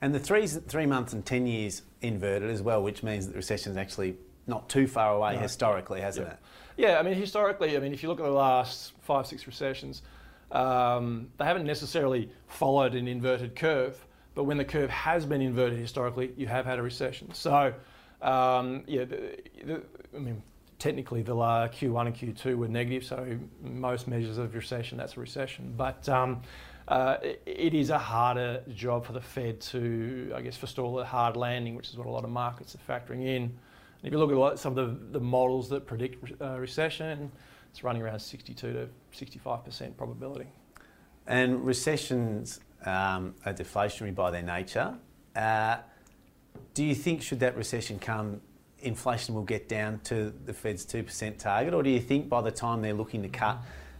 And 0.00 0.14
the 0.14 0.20
three, 0.20 0.46
three 0.46 0.86
months 0.86 1.12
and 1.12 1.24
10 1.24 1.46
years 1.46 1.82
inverted 2.00 2.48
as 2.48 2.62
well, 2.62 2.82
which 2.82 3.02
means 3.02 3.26
that 3.26 3.32
the 3.32 3.38
recession 3.38 3.72
is 3.72 3.76
actually 3.76 4.16
not 4.46 4.68
too 4.68 4.86
far 4.86 5.14
away 5.14 5.34
no. 5.34 5.40
historically, 5.40 6.00
hasn't 6.00 6.26
yeah. 6.26 6.32
it? 6.32 6.38
Yeah, 6.76 6.98
I 6.98 7.02
mean, 7.02 7.14
historically, 7.14 7.76
I 7.76 7.80
mean, 7.80 7.92
if 7.92 8.02
you 8.02 8.08
look 8.08 8.20
at 8.20 8.24
the 8.24 8.30
last 8.30 8.92
five, 9.02 9.26
six 9.26 9.46
recessions, 9.46 10.02
um, 10.50 11.28
they 11.36 11.44
haven't 11.44 11.66
necessarily 11.66 12.30
followed 12.46 12.94
an 12.94 13.06
inverted 13.06 13.54
curve, 13.54 14.04
but 14.34 14.44
when 14.44 14.56
the 14.56 14.64
curve 14.64 14.90
has 14.90 15.26
been 15.26 15.42
inverted 15.42 15.78
historically, 15.78 16.32
you 16.36 16.46
have 16.46 16.64
had 16.64 16.78
a 16.78 16.82
recession. 16.82 17.32
So, 17.34 17.74
um, 18.22 18.84
yeah, 18.86 19.04
the, 19.04 19.38
the, 19.64 19.82
I 20.14 20.18
mean, 20.18 20.42
technically 20.78 21.22
the 21.22 21.34
Q1 21.34 22.06
and 22.06 22.14
Q2 22.16 22.56
were 22.56 22.68
negative, 22.68 23.04
so 23.04 23.38
most 23.62 24.08
measures 24.08 24.38
of 24.38 24.54
recession, 24.54 24.98
that's 24.98 25.16
a 25.16 25.20
recession. 25.20 25.74
But 25.76 26.08
um, 26.08 26.42
uh, 26.88 27.18
it 27.22 27.74
is 27.74 27.90
a 27.90 27.98
harder 27.98 28.62
job 28.74 29.04
for 29.04 29.12
the 29.12 29.20
Fed 29.20 29.60
to, 29.60 30.32
I 30.34 30.40
guess, 30.40 30.56
forestall 30.56 30.98
a 30.98 31.04
hard 31.04 31.36
landing, 31.36 31.76
which 31.76 31.90
is 31.90 31.96
what 31.96 32.06
a 32.06 32.10
lot 32.10 32.24
of 32.24 32.30
markets 32.30 32.74
are 32.74 32.92
factoring 32.92 33.26
in. 33.26 33.56
And 34.02 34.08
if 34.08 34.12
you 34.12 34.18
look 34.18 34.52
at 34.52 34.58
some 34.58 34.76
of 34.76 35.10
the, 35.12 35.18
the 35.18 35.24
models 35.24 35.68
that 35.68 35.86
predict 35.86 36.40
uh, 36.40 36.58
recession, 36.58 37.30
it's 37.70 37.84
running 37.84 38.02
around 38.02 38.20
62 38.20 38.72
to 38.72 38.88
65% 39.12 39.96
probability. 39.96 40.46
And 41.26 41.64
recessions 41.64 42.60
um, 42.84 43.34
are 43.44 43.52
deflationary 43.52 44.14
by 44.14 44.30
their 44.30 44.42
nature. 44.42 44.94
Uh, 45.36 45.78
do 46.74 46.84
you 46.84 46.94
think 46.94 47.22
should 47.22 47.40
that 47.40 47.56
recession 47.56 47.98
come 47.98 48.40
inflation 48.82 49.34
will 49.34 49.44
get 49.44 49.68
down 49.68 50.00
to 50.04 50.32
the 50.46 50.52
Fed's 50.52 50.84
2% 50.86 51.38
target, 51.38 51.74
or 51.74 51.82
do 51.82 51.90
you 51.90 52.00
think 52.00 52.28
by 52.28 52.40
the 52.40 52.50
time 52.50 52.82
they're 52.82 52.94
looking 52.94 53.22
to 53.22 53.28
cut 53.28 53.58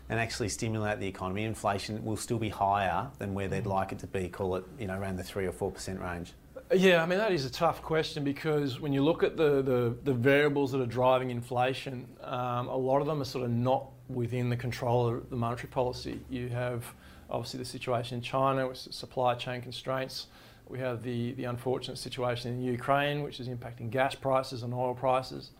and 0.08 0.18
actually 0.18 0.48
stimulate 0.48 0.98
the 0.98 1.06
economy, 1.06 1.44
inflation 1.44 2.04
will 2.04 2.16
still 2.16 2.38
be 2.38 2.48
higher 2.48 3.08
than 3.18 3.34
where 3.34 3.48
they'd 3.48 3.66
like 3.66 3.92
it 3.92 3.98
to 4.00 4.06
be, 4.06 4.28
call 4.28 4.56
it, 4.56 4.64
you 4.78 4.86
know, 4.86 4.98
around 4.98 5.16
the 5.16 5.22
3 5.22 5.46
or 5.46 5.52
4% 5.52 6.02
range? 6.02 6.32
Yeah, 6.72 7.02
I 7.02 7.06
mean, 7.06 7.18
that 7.18 7.32
is 7.32 7.44
a 7.44 7.50
tough 7.50 7.82
question 7.82 8.22
because 8.22 8.78
when 8.78 8.92
you 8.92 9.02
look 9.02 9.24
at 9.24 9.36
the, 9.36 9.60
the, 9.60 9.96
the 10.04 10.14
variables 10.14 10.70
that 10.70 10.80
are 10.80 10.86
driving 10.86 11.30
inflation, 11.30 12.06
um, 12.22 12.68
a 12.68 12.76
lot 12.76 13.00
of 13.00 13.08
them 13.08 13.20
are 13.20 13.24
sort 13.24 13.44
of 13.44 13.50
not 13.50 13.90
within 14.08 14.48
the 14.48 14.56
control 14.56 15.08
of 15.08 15.28
the 15.30 15.36
monetary 15.36 15.68
policy. 15.68 16.20
You 16.30 16.48
have 16.50 16.84
obviously 17.28 17.58
the 17.58 17.64
situation 17.64 18.18
in 18.18 18.22
China 18.22 18.68
with 18.68 18.76
supply 18.78 19.34
chain 19.34 19.62
constraints. 19.62 20.28
We 20.68 20.78
have 20.78 21.02
the, 21.02 21.32
the 21.32 21.44
unfortunate 21.44 21.98
situation 21.98 22.52
in 22.52 22.62
Ukraine, 22.62 23.24
which 23.24 23.40
is 23.40 23.48
impacting 23.48 23.90
gas 23.90 24.14
prices 24.14 24.62
and 24.62 24.72
oil 24.72 24.94
prices. 24.94 25.50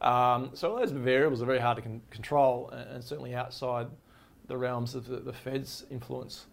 Um, 0.00 0.50
so 0.54 0.78
those 0.78 0.92
variables 0.92 1.42
are 1.42 1.46
very 1.46 1.60
hard 1.60 1.76
to 1.76 1.82
con- 1.82 2.00
control 2.08 2.70
and, 2.70 2.88
and, 2.90 3.04
certainly 3.04 3.34
outside 3.34 3.88
the 4.46 4.56
realms 4.56 4.94
of 4.94 5.06
the, 5.06 5.16
the 5.16 5.32
Fed's 5.32 5.84
influence. 5.90 6.46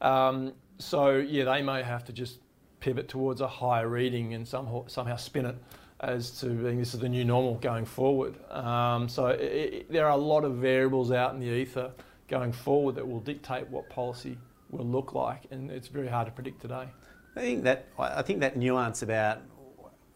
Um, 0.00 0.52
so 0.78 1.18
yeah, 1.18 1.44
they 1.44 1.62
may 1.62 1.84
have 1.84 2.04
to 2.06 2.12
just 2.12 2.38
pivot 2.82 3.08
towards 3.08 3.40
a 3.40 3.48
higher 3.48 3.88
reading 3.88 4.34
and 4.34 4.46
somehow, 4.46 4.84
somehow 4.88 5.16
spin 5.16 5.46
it 5.46 5.56
as 6.00 6.32
to 6.40 6.46
being 6.46 6.78
this 6.78 6.94
is 6.94 7.00
the 7.00 7.08
new 7.08 7.24
normal 7.24 7.54
going 7.54 7.84
forward. 7.84 8.34
Um, 8.50 9.08
so 9.08 9.28
it, 9.28 9.40
it, 9.40 9.92
there 9.92 10.04
are 10.04 10.12
a 10.12 10.16
lot 10.16 10.44
of 10.44 10.56
variables 10.56 11.12
out 11.12 11.32
in 11.32 11.40
the 11.40 11.46
ether 11.46 11.92
going 12.28 12.52
forward 12.52 12.96
that 12.96 13.06
will 13.06 13.20
dictate 13.20 13.68
what 13.68 13.88
policy 13.88 14.36
will 14.70 14.84
look 14.84 15.14
like, 15.14 15.42
and 15.52 15.70
it's 15.70 15.88
very 15.88 16.08
hard 16.08 16.26
to 16.26 16.32
predict 16.32 16.60
today. 16.60 16.88
I 17.36 17.40
think 17.40 17.64
that 17.64 17.86
I 17.98 18.22
think 18.22 18.40
that 18.40 18.56
nuance 18.56 19.02
about 19.02 19.38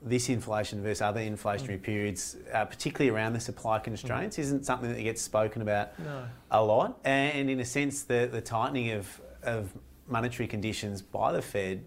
this 0.02 0.28
inflation 0.28 0.82
versus 0.82 1.02
other 1.02 1.20
inflationary 1.20 1.78
mm. 1.78 1.82
periods, 1.82 2.36
uh, 2.52 2.64
particularly 2.64 3.10
around 3.10 3.32
the 3.32 3.40
supply 3.40 3.78
constraints, 3.78 4.36
mm. 4.36 4.40
isn't 4.40 4.66
something 4.66 4.92
that 4.92 5.02
gets 5.02 5.22
spoken 5.22 5.62
about 5.62 5.98
no. 5.98 6.26
a 6.50 6.62
lot. 6.62 6.98
And 7.04 7.48
in 7.48 7.60
a 7.60 7.64
sense, 7.64 8.02
the, 8.02 8.28
the 8.30 8.40
tightening 8.40 8.90
of, 8.90 9.20
of 9.42 9.72
monetary 10.06 10.46
conditions 10.46 11.00
by 11.00 11.32
the 11.32 11.42
Fed, 11.42 11.84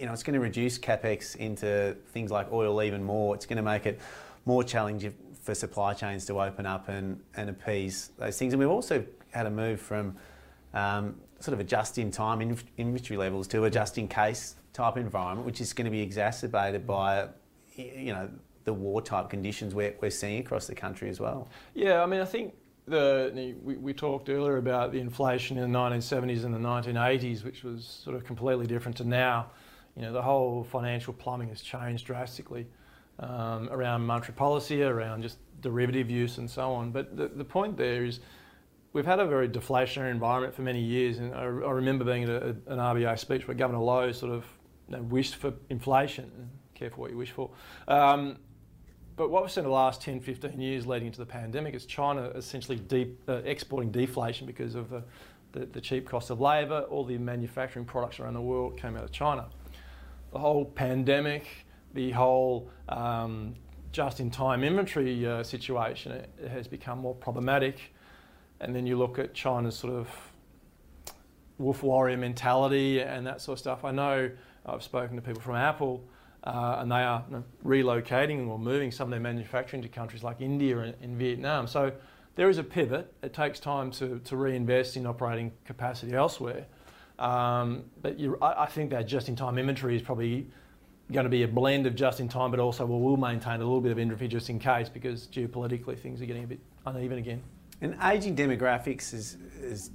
you 0.00 0.06
know, 0.06 0.12
it's 0.12 0.22
going 0.22 0.34
to 0.34 0.40
reduce 0.40 0.78
capex 0.78 1.36
into 1.36 1.94
things 2.08 2.30
like 2.30 2.50
oil 2.50 2.82
even 2.82 3.04
more. 3.04 3.34
It's 3.34 3.44
going 3.44 3.58
to 3.58 3.62
make 3.62 3.84
it 3.84 4.00
more 4.46 4.64
challenging 4.64 5.14
for 5.42 5.54
supply 5.54 5.92
chains 5.92 6.24
to 6.26 6.40
open 6.40 6.64
up 6.64 6.88
and, 6.88 7.20
and 7.36 7.50
appease 7.50 8.10
those 8.18 8.38
things. 8.38 8.54
And 8.54 8.60
we've 8.60 8.70
also 8.70 9.04
had 9.30 9.46
a 9.46 9.50
move 9.50 9.78
from 9.78 10.16
um, 10.72 11.16
sort 11.38 11.52
of 11.52 11.60
a 11.60 11.64
just-in-time 11.64 12.56
inventory 12.78 13.18
levels 13.18 13.46
to 13.48 13.64
a 13.64 13.70
just-in-case 13.70 14.56
type 14.72 14.96
environment, 14.96 15.44
which 15.46 15.60
is 15.60 15.74
going 15.74 15.84
to 15.84 15.90
be 15.90 16.00
exacerbated 16.00 16.86
by, 16.86 17.28
you 17.76 18.14
know, 18.14 18.28
the 18.64 18.72
war 18.72 19.02
type 19.02 19.28
conditions 19.28 19.74
we're, 19.74 19.94
we're 20.00 20.10
seeing 20.10 20.40
across 20.40 20.66
the 20.66 20.74
country 20.74 21.10
as 21.10 21.20
well. 21.20 21.48
Yeah, 21.74 22.02
I 22.02 22.06
mean, 22.06 22.20
I 22.20 22.24
think 22.24 22.54
the, 22.86 23.54
we, 23.62 23.76
we 23.76 23.92
talked 23.92 24.30
earlier 24.30 24.56
about 24.56 24.92
the 24.92 25.00
inflation 25.00 25.58
in 25.58 25.70
the 25.70 25.78
1970s 25.78 26.44
and 26.44 26.54
the 26.54 26.58
1980s, 26.58 27.44
which 27.44 27.64
was 27.64 27.84
sort 27.84 28.16
of 28.16 28.24
completely 28.24 28.66
different 28.66 28.96
to 28.98 29.04
now. 29.04 29.50
You 29.96 30.02
know, 30.02 30.12
the 30.12 30.22
whole 30.22 30.64
financial 30.64 31.12
plumbing 31.12 31.48
has 31.48 31.60
changed 31.60 32.06
drastically 32.06 32.66
um, 33.18 33.68
around 33.70 34.06
monetary 34.06 34.34
policy, 34.34 34.82
around 34.82 35.22
just 35.22 35.38
derivative 35.60 36.10
use 36.10 36.38
and 36.38 36.48
so 36.48 36.72
on. 36.72 36.90
But 36.90 37.16
the, 37.16 37.28
the 37.28 37.44
point 37.44 37.76
there 37.76 38.04
is 38.04 38.20
we've 38.92 39.06
had 39.06 39.20
a 39.20 39.26
very 39.26 39.48
deflationary 39.48 40.10
environment 40.10 40.54
for 40.54 40.62
many 40.62 40.80
years. 40.80 41.18
And 41.18 41.34
I, 41.34 41.42
I 41.42 41.72
remember 41.72 42.04
being 42.04 42.24
at 42.24 42.30
a, 42.30 42.48
an 42.66 42.78
RBA 42.78 43.18
speech 43.18 43.46
where 43.46 43.54
Governor 43.54 43.80
Lowe 43.80 44.12
sort 44.12 44.32
of 44.32 44.44
you 44.88 44.96
know, 44.96 45.02
wished 45.02 45.36
for 45.36 45.52
inflation. 45.68 46.50
Careful 46.74 47.02
what 47.02 47.10
you 47.10 47.16
wish 47.16 47.30
for. 47.30 47.50
Um, 47.88 48.38
but 49.16 49.30
what 49.30 49.42
we've 49.42 49.52
seen 49.52 49.64
in 49.64 49.70
the 49.70 49.74
last 49.74 50.00
10, 50.00 50.20
15 50.20 50.58
years 50.60 50.86
leading 50.86 51.08
into 51.08 51.18
the 51.18 51.26
pandemic 51.26 51.74
is 51.74 51.84
China 51.84 52.30
essentially 52.34 52.78
deep, 52.78 53.20
uh, 53.28 53.42
exporting 53.44 53.90
deflation 53.90 54.46
because 54.46 54.74
of 54.74 54.88
the, 54.88 55.02
the, 55.52 55.66
the 55.66 55.80
cheap 55.80 56.08
cost 56.08 56.30
of 56.30 56.40
labour. 56.40 56.86
All 56.88 57.04
the 57.04 57.18
manufacturing 57.18 57.84
products 57.84 58.18
around 58.18 58.34
the 58.34 58.40
world 58.40 58.78
came 58.78 58.96
out 58.96 59.04
of 59.04 59.12
China. 59.12 59.46
The 60.32 60.38
whole 60.38 60.64
pandemic, 60.64 61.46
the 61.94 62.10
whole 62.12 62.70
um, 62.88 63.54
just-in-time 63.92 64.62
inventory 64.62 65.26
uh, 65.26 65.42
situation 65.42 66.12
it, 66.12 66.30
has 66.48 66.68
become 66.68 66.98
more 66.98 67.14
problematic. 67.14 67.92
And 68.60 68.74
then 68.74 68.86
you 68.86 68.96
look 68.96 69.18
at 69.18 69.34
China's 69.34 69.76
sort 69.76 69.94
of 69.94 70.08
wolf 71.58 71.82
warrior 71.82 72.16
mentality 72.16 73.00
and 73.00 73.26
that 73.26 73.40
sort 73.40 73.56
of 73.56 73.60
stuff. 73.60 73.84
I 73.84 73.90
know 73.90 74.30
I've 74.64 74.82
spoken 74.82 75.16
to 75.16 75.22
people 75.22 75.42
from 75.42 75.56
Apple 75.56 76.04
uh, 76.44 76.76
and 76.78 76.90
they 76.90 77.02
are 77.02 77.24
you 77.28 77.36
know, 77.36 77.44
relocating 77.64 78.48
or 78.48 78.58
moving 78.58 78.90
some 78.90 79.08
of 79.08 79.10
their 79.10 79.20
manufacturing 79.20 79.82
to 79.82 79.88
countries 79.88 80.22
like 80.22 80.40
India 80.40 80.78
and, 80.78 80.94
and, 81.02 81.18
Vietnam. 81.18 81.66
So 81.66 81.92
there 82.34 82.48
is 82.48 82.56
a 82.56 82.64
pivot. 82.64 83.12
It 83.22 83.34
takes 83.34 83.60
time 83.60 83.90
to, 83.92 84.20
to 84.20 84.36
reinvest 84.36 84.96
in 84.96 85.06
operating 85.06 85.52
capacity 85.66 86.14
elsewhere. 86.14 86.66
Um, 87.20 87.84
but 88.00 88.16
I, 88.40 88.62
I, 88.62 88.66
think 88.66 88.90
that 88.90 89.06
just-in-time 89.06 89.58
inventory 89.58 89.94
is 89.94 90.00
probably 90.00 90.46
going 91.12 91.24
to 91.24 91.30
be 91.30 91.42
a 91.42 91.48
blend 91.48 91.86
of 91.86 91.94
just-in-time, 91.94 92.50
but 92.50 92.58
also 92.58 92.86
we 92.86 92.98
will 92.98 93.18
maintain 93.18 93.56
a 93.56 93.64
little 93.64 93.82
bit 93.82 93.92
of 93.92 93.98
inventory 93.98 94.26
just 94.26 94.48
in 94.48 94.58
case 94.58 94.88
because 94.88 95.26
geopolitically 95.26 95.98
things 95.98 96.22
are 96.22 96.24
getting 96.24 96.44
a 96.44 96.46
bit 96.46 96.60
uneven 96.86 97.18
again. 97.18 97.42
And 97.82 97.94
ageing 98.02 98.34
demographics 98.34 99.12
is, 99.12 99.36
is 99.60 99.90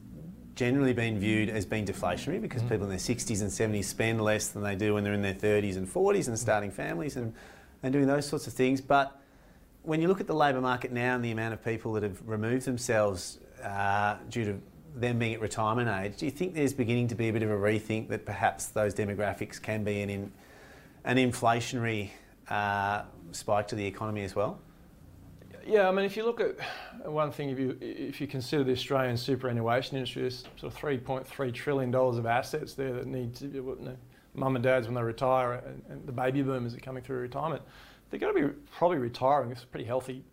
generally 0.53 0.94
been 0.94 1.20
viewed 1.20 1.50
as 1.50 1.65
being 1.65 1.84
deflationary 1.84 2.39
because 2.39 2.62
mm. 2.62 2.70
people 2.70 2.84
in 2.84 2.89
their 2.89 3.00
60s 3.00 3.41
and 3.41 3.50
70s 3.50 3.86
spend 3.86 4.22
less 4.22 4.50
than 4.50 4.62
they 4.62 4.75
do 4.75 4.94
when 4.94 5.03
they're 5.03 5.13
in 5.13 5.24
their 5.24 5.34
30s 5.34 5.77
and 5.77 5.91
40s 5.91 6.27
and 6.27 6.38
starting 6.38 6.70
families 6.70 7.15
and, 7.15 7.34
and 7.82 7.91
doing 7.91 8.05
those 8.05 8.27
sorts 8.27 8.46
of 8.46 8.53
things. 8.53 8.82
But 8.82 9.20
when 9.82 10.00
you 10.00 10.08
look 10.08 10.22
at 10.22 10.27
the 10.27 10.36
labour 10.36 10.62
market 10.62 10.91
now 10.91 11.15
and 11.15 11.25
the 11.25 11.32
amount 11.32 11.55
of 11.55 11.65
people 11.65 11.94
that 11.94 12.03
have 12.03 12.22
removed 12.27 12.65
themselves 12.65 13.39
uh, 13.63 14.17
due 14.29 14.46
to 14.46 14.62
them 14.95 15.19
being 15.19 15.33
at 15.33 15.41
retirement 15.41 15.89
age, 15.89 16.17
do 16.17 16.25
you 16.25 16.31
think 16.31 16.53
there's 16.53 16.73
beginning 16.73 17.07
to 17.09 17.15
be 17.15 17.29
a 17.29 17.33
bit 17.33 17.43
of 17.43 17.49
a 17.49 17.55
rethink 17.55 18.09
that 18.09 18.25
perhaps 18.25 18.67
those 18.67 18.93
demographics 18.93 19.61
can 19.61 19.83
be 19.83 20.01
an, 20.01 20.09
in, 20.09 20.31
an 21.03 21.17
inflationary 21.17 22.09
uh, 22.49 23.03
spike 23.31 23.67
to 23.67 23.75
the 23.75 23.85
economy 23.85 24.23
as 24.23 24.35
well? 24.35 24.59
Yeah, 25.65 25.89
I 25.89 25.91
mean, 25.91 26.05
if 26.05 26.15
you 26.15 26.23
look 26.23 26.39
at 26.39 26.55
one 27.11 27.31
thing, 27.31 27.49
if 27.49 27.57
you 27.57 27.75
if 27.81 28.21
you 28.21 28.27
consider 28.27 28.63
the 28.63 28.73
Australian 28.73 29.17
superannuation 29.17 29.97
industry, 29.97 30.21
there's 30.21 30.43
sort 30.57 30.71
of 30.71 30.79
3.3 30.79 31.53
trillion 31.53 31.89
dollars 31.89 32.17
of 32.17 32.27
assets 32.27 32.75
there 32.75 32.93
that 32.93 33.07
need 33.07 33.33
to, 33.37 33.47
you 33.47 33.77
know, 33.81 33.97
mum 34.35 34.55
and 34.55 34.63
dads 34.63 34.85
when 34.85 34.93
they 34.93 35.01
retire, 35.01 35.53
and, 35.53 35.81
and, 35.89 36.05
the 36.05 36.11
baby 36.11 36.43
boomers 36.43 36.75
are 36.75 36.79
coming 36.79 37.01
through 37.01 37.17
retirement, 37.17 37.63
they're 38.09 38.19
going 38.19 38.35
to 38.35 38.47
be 38.47 38.53
probably 38.77 38.97
retiring 38.97 39.49
with 39.49 39.71
pretty 39.71 39.85
healthy 39.85 40.23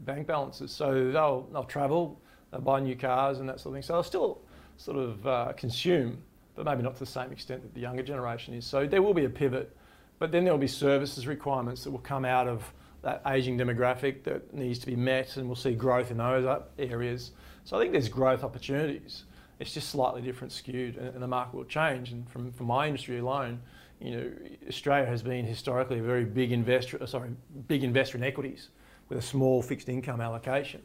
bank 0.00 0.26
balances. 0.26 0.72
So 0.72 1.12
they'll 1.12 1.42
they'll 1.52 1.62
travel, 1.62 2.20
they'll 2.50 2.60
buy 2.60 2.80
new 2.80 2.96
cars 2.96 3.38
and 3.38 3.48
that 3.48 3.60
sort 3.60 3.72
of 3.72 3.76
thing. 3.76 3.82
So 3.82 3.94
they'll 3.94 4.02
still 4.02 4.40
sort 4.76 4.96
of 4.96 5.26
uh, 5.26 5.52
consume, 5.56 6.18
but 6.54 6.64
maybe 6.64 6.82
not 6.82 6.94
to 6.94 7.00
the 7.00 7.10
same 7.10 7.32
extent 7.32 7.62
that 7.62 7.74
the 7.74 7.80
younger 7.80 8.02
generation 8.02 8.54
is. 8.54 8.66
So 8.66 8.86
there 8.86 9.02
will 9.02 9.14
be 9.14 9.24
a 9.24 9.30
pivot, 9.30 9.76
but 10.18 10.32
then 10.32 10.44
there 10.44 10.52
will 10.52 10.60
be 10.60 10.68
services 10.68 11.26
requirements 11.26 11.84
that 11.84 11.90
will 11.90 11.98
come 11.98 12.24
out 12.24 12.48
of 12.48 12.64
that 13.02 13.22
ageing 13.26 13.56
demographic 13.56 14.24
that 14.24 14.52
needs 14.52 14.78
to 14.78 14.86
be 14.86 14.96
met, 14.96 15.36
and 15.36 15.46
we'll 15.46 15.56
see 15.56 15.74
growth 15.74 16.10
in 16.10 16.18
those 16.18 16.62
areas. 16.78 17.32
So 17.64 17.76
I 17.76 17.80
think 17.80 17.92
there's 17.92 18.08
growth 18.08 18.44
opportunities. 18.44 19.24
It's 19.58 19.72
just 19.72 19.90
slightly 19.90 20.22
different 20.22 20.52
skewed, 20.52 20.96
and 20.96 21.22
the 21.22 21.28
market 21.28 21.54
will 21.54 21.64
change. 21.64 22.12
And 22.12 22.28
from, 22.30 22.52
from 22.52 22.66
my 22.66 22.86
industry 22.86 23.18
alone, 23.18 23.60
you 24.00 24.16
know, 24.16 24.32
Australia 24.68 25.06
has 25.06 25.22
been 25.22 25.44
historically 25.44 25.98
a 25.98 26.02
very 26.02 26.24
big 26.24 26.52
investor, 26.52 27.02
uh, 27.02 27.06
sorry, 27.06 27.30
big 27.68 27.84
investor 27.84 28.16
in 28.16 28.24
equities 28.24 28.68
with 29.08 29.18
a 29.18 29.22
small 29.22 29.62
fixed 29.62 29.88
income 29.88 30.20
allocation. 30.20 30.80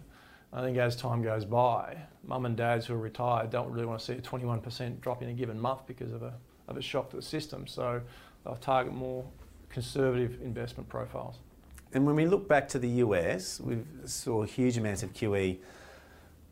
I 0.53 0.61
think 0.61 0.77
as 0.77 0.95
time 0.95 1.21
goes 1.21 1.45
by, 1.45 1.97
mum 2.23 2.45
and 2.45 2.55
dads 2.55 2.85
who 2.85 2.93
are 2.93 2.99
retired 2.99 3.49
don't 3.49 3.71
really 3.71 3.85
want 3.85 3.99
to 3.99 4.05
see 4.05 4.13
a 4.13 4.21
21% 4.21 5.01
drop 5.01 5.21
in 5.21 5.29
a 5.29 5.33
given 5.33 5.59
month 5.59 5.85
because 5.85 6.11
of 6.13 6.23
a, 6.23 6.33
of 6.67 6.77
a 6.77 6.81
shock 6.81 7.09
to 7.09 7.17
the 7.17 7.21
system. 7.21 7.67
So 7.67 8.01
they'll 8.43 8.55
target 8.55 8.93
more 8.93 9.25
conservative 9.69 10.39
investment 10.41 10.87
profiles. 10.87 11.39
And 11.93 12.05
when 12.05 12.15
we 12.15 12.25
look 12.25 12.47
back 12.47 12.67
to 12.69 12.79
the 12.79 12.89
US, 12.89 13.59
we 13.59 13.77
saw 14.05 14.43
huge 14.43 14.77
amounts 14.77 15.03
of 15.03 15.13
QE 15.13 15.57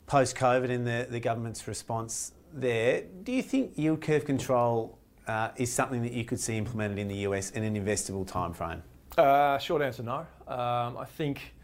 post 0.06 0.36
COVID 0.36 0.68
in 0.68 0.84
the, 0.84 1.06
the 1.08 1.20
government's 1.20 1.66
response 1.66 2.32
there. 2.52 3.04
Do 3.22 3.32
you 3.32 3.42
think 3.42 3.72
yield 3.76 4.00
curve 4.00 4.24
control 4.24 4.98
uh, 5.26 5.50
is 5.56 5.72
something 5.72 6.02
that 6.02 6.12
you 6.12 6.24
could 6.24 6.40
see 6.40 6.56
implemented 6.56 6.98
in 6.98 7.08
the 7.08 7.16
US 7.28 7.50
in 7.50 7.62
an 7.62 7.74
investable 7.74 8.26
time 8.26 8.52
frame? 8.52 8.82
Uh, 9.16 9.58
short 9.58 9.82
answer 9.82 10.02
no. 10.02 10.26
Um, 10.48 10.98
I 10.98 11.06
think 11.16 11.54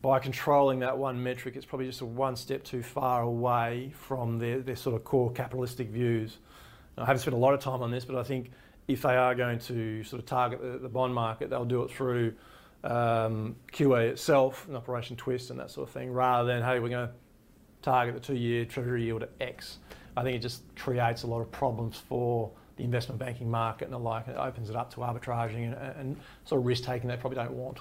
by 0.00 0.18
controlling 0.18 0.78
that 0.80 0.96
one 0.96 1.22
metric, 1.22 1.56
it's 1.56 1.66
probably 1.66 1.86
just 1.86 2.00
a 2.00 2.06
one 2.06 2.36
step 2.36 2.62
too 2.62 2.82
far 2.82 3.22
away 3.22 3.92
from 3.94 4.38
their, 4.38 4.60
their 4.60 4.76
sort 4.76 4.94
of 4.94 5.04
core 5.04 5.32
capitalistic 5.32 5.88
views. 5.88 6.38
I 6.96 7.04
haven't 7.04 7.20
spent 7.20 7.34
a 7.34 7.38
lot 7.38 7.54
of 7.54 7.60
time 7.60 7.82
on 7.82 7.90
this, 7.90 8.04
but 8.04 8.16
I 8.16 8.22
think 8.22 8.50
if 8.86 9.02
they 9.02 9.16
are 9.16 9.34
going 9.34 9.58
to 9.60 10.02
sort 10.04 10.20
of 10.20 10.26
target 10.26 10.60
the, 10.62 10.78
the 10.78 10.88
bond 10.88 11.14
market, 11.14 11.50
they'll 11.50 11.64
do 11.64 11.82
it 11.82 11.90
through 11.90 12.34
um, 12.84 13.56
QE 13.72 14.08
itself, 14.08 14.66
an 14.68 14.76
operation 14.76 15.16
twist 15.16 15.50
and 15.50 15.58
that 15.58 15.70
sort 15.70 15.88
of 15.88 15.92
thing, 15.92 16.12
rather 16.12 16.46
than, 16.46 16.62
hey, 16.62 16.78
we're 16.78 16.88
going 16.88 17.08
to 17.08 17.14
target 17.82 18.14
the 18.14 18.20
two-year 18.20 18.64
treasury 18.64 19.04
yield 19.04 19.22
at 19.22 19.30
X. 19.40 19.78
I 20.16 20.22
think 20.22 20.36
it 20.36 20.42
just 20.42 20.62
creates 20.76 21.24
a 21.24 21.26
lot 21.26 21.40
of 21.40 21.50
problems 21.50 21.96
for 21.96 22.50
the 22.76 22.84
investment 22.84 23.18
banking 23.18 23.50
market 23.50 23.84
and 23.84 23.92
the 23.92 23.98
like, 23.98 24.26
and 24.28 24.36
it 24.36 24.38
opens 24.38 24.70
it 24.70 24.76
up 24.76 24.92
to 24.94 25.00
arbitraging 25.00 25.64
and, 25.66 25.96
and 25.96 26.16
sort 26.44 26.60
of 26.60 26.66
risk-taking 26.66 27.08
they 27.08 27.16
probably 27.16 27.36
don't 27.36 27.52
want. 27.52 27.78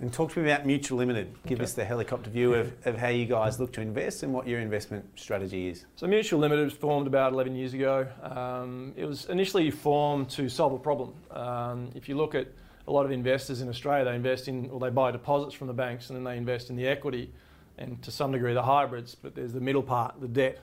And 0.00 0.10
talk 0.10 0.32
to 0.32 0.40
me 0.40 0.50
about 0.50 0.64
Mutual 0.64 0.96
Limited. 0.96 1.34
Give 1.46 1.58
okay. 1.58 1.64
us 1.64 1.74
the 1.74 1.84
helicopter 1.84 2.30
view 2.30 2.54
of, 2.54 2.72
of 2.86 2.96
how 2.96 3.08
you 3.08 3.26
guys 3.26 3.60
look 3.60 3.70
to 3.74 3.82
invest 3.82 4.22
and 4.22 4.32
what 4.32 4.46
your 4.46 4.58
investment 4.58 5.04
strategy 5.14 5.68
is. 5.68 5.84
So 5.96 6.06
Mutual 6.06 6.40
Limited 6.40 6.64
was 6.64 6.72
formed 6.72 7.06
about 7.06 7.34
11 7.34 7.54
years 7.54 7.74
ago. 7.74 8.08
Um, 8.22 8.94
it 8.96 9.04
was 9.04 9.26
initially 9.26 9.70
formed 9.70 10.30
to 10.30 10.48
solve 10.48 10.72
a 10.72 10.78
problem. 10.78 11.12
Um, 11.30 11.90
if 11.94 12.08
you 12.08 12.16
look 12.16 12.34
at 12.34 12.48
a 12.88 12.90
lot 12.90 13.04
of 13.04 13.12
investors 13.12 13.60
in 13.60 13.68
Australia, 13.68 14.06
they 14.06 14.14
invest 14.14 14.48
in, 14.48 14.70
or 14.70 14.80
they 14.80 14.88
buy 14.88 15.10
deposits 15.10 15.54
from 15.54 15.66
the 15.66 15.74
banks 15.74 16.08
and 16.08 16.16
then 16.16 16.24
they 16.24 16.38
invest 16.38 16.70
in 16.70 16.76
the 16.76 16.86
equity 16.86 17.30
and 17.76 18.02
to 18.02 18.10
some 18.10 18.32
degree 18.32 18.54
the 18.54 18.62
hybrids, 18.62 19.14
but 19.14 19.34
there's 19.34 19.52
the 19.52 19.60
middle 19.60 19.82
part, 19.82 20.18
the 20.18 20.28
debt, 20.28 20.60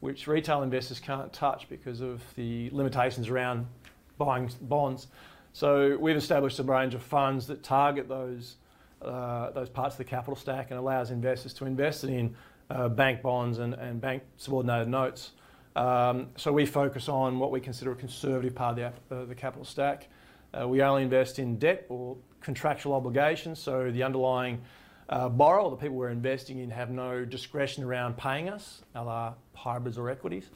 which 0.00 0.26
retail 0.26 0.62
investors 0.62 0.98
can't 0.98 1.32
touch 1.32 1.68
because 1.68 2.00
of 2.00 2.22
the 2.34 2.70
limitations 2.70 3.28
around 3.28 3.66
buying 4.18 4.50
bonds. 4.62 5.06
So 5.52 5.96
we've 5.98 6.16
established 6.16 6.58
a 6.58 6.64
range 6.64 6.94
of 6.94 7.02
funds 7.02 7.46
that 7.48 7.62
target 7.62 8.08
those, 8.08 8.56
uh, 9.02 9.50
those 9.50 9.68
parts 9.68 9.94
of 9.94 9.98
the 9.98 10.04
capital 10.04 10.36
stack 10.36 10.70
and 10.70 10.78
allows 10.78 11.10
investors 11.10 11.52
to 11.54 11.66
invest 11.66 12.04
in 12.04 12.34
uh, 12.70 12.88
bank 12.88 13.22
bonds 13.22 13.58
and, 13.58 13.74
and 13.74 14.00
bank 14.00 14.22
subordinated 14.36 14.88
notes. 14.88 15.32
Um, 15.76 16.28
so 16.36 16.52
we 16.52 16.66
focus 16.66 17.08
on 17.08 17.38
what 17.38 17.50
we 17.50 17.60
consider 17.60 17.92
a 17.92 17.96
conservative 17.96 18.54
part 18.54 18.78
of 18.78 18.92
the, 19.08 19.16
uh, 19.16 19.24
the 19.24 19.34
capital 19.34 19.64
stack. 19.64 20.08
Uh, 20.52 20.66
we 20.66 20.82
only 20.82 21.02
invest 21.02 21.38
in 21.38 21.58
debt 21.58 21.86
or 21.88 22.16
contractual 22.40 22.94
obligations, 22.94 23.58
so 23.58 23.90
the 23.90 24.02
underlying 24.02 24.60
uh, 25.08 25.28
borrower, 25.28 25.70
the 25.70 25.76
people 25.76 25.96
we're 25.96 26.10
investing 26.10 26.58
in, 26.58 26.70
have 26.70 26.90
no 26.90 27.24
discretion 27.24 27.84
around 27.84 28.16
paying 28.16 28.48
us, 28.48 28.82
a 28.94 29.32
hybrids 29.54 29.98
or 29.98 30.10
equities. 30.10 30.50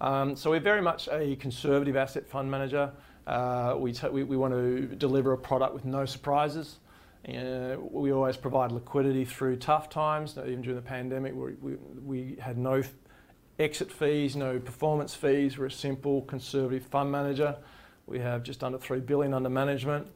Um, 0.00 0.34
so 0.34 0.50
we're 0.50 0.60
very 0.60 0.82
much 0.82 1.08
a 1.10 1.36
conservative 1.36 1.96
asset 1.96 2.26
fund 2.28 2.50
manager. 2.50 2.90
Uh, 3.26 3.76
we, 3.78 3.94
we, 4.10 4.24
we, 4.24 4.36
want 4.36 4.52
to 4.52 4.86
deliver 4.96 5.32
a 5.32 5.38
product 5.38 5.74
with 5.74 5.84
no 5.84 6.04
surprises. 6.04 6.78
Uh, 7.28 7.76
we 7.80 8.12
always 8.12 8.36
provide 8.36 8.72
liquidity 8.72 9.24
through 9.24 9.56
tough 9.56 9.88
times. 9.88 10.36
Even 10.36 10.60
during 10.60 10.76
the 10.76 10.82
pandemic, 10.82 11.34
we, 11.34 11.52
we, 11.60 11.76
we 12.04 12.36
had 12.40 12.58
no 12.58 12.82
exit 13.58 13.92
fees, 13.92 14.34
no 14.34 14.58
performance 14.58 15.14
fees. 15.14 15.56
We're 15.56 15.66
a 15.66 15.70
simple 15.70 16.22
conservative 16.22 16.84
fund 16.86 17.12
manager. 17.12 17.56
We 18.06 18.18
have 18.18 18.42
just 18.42 18.64
under 18.64 18.78
3 18.78 19.00
billion 19.00 19.34
under 19.34 19.48
management, 19.48 20.08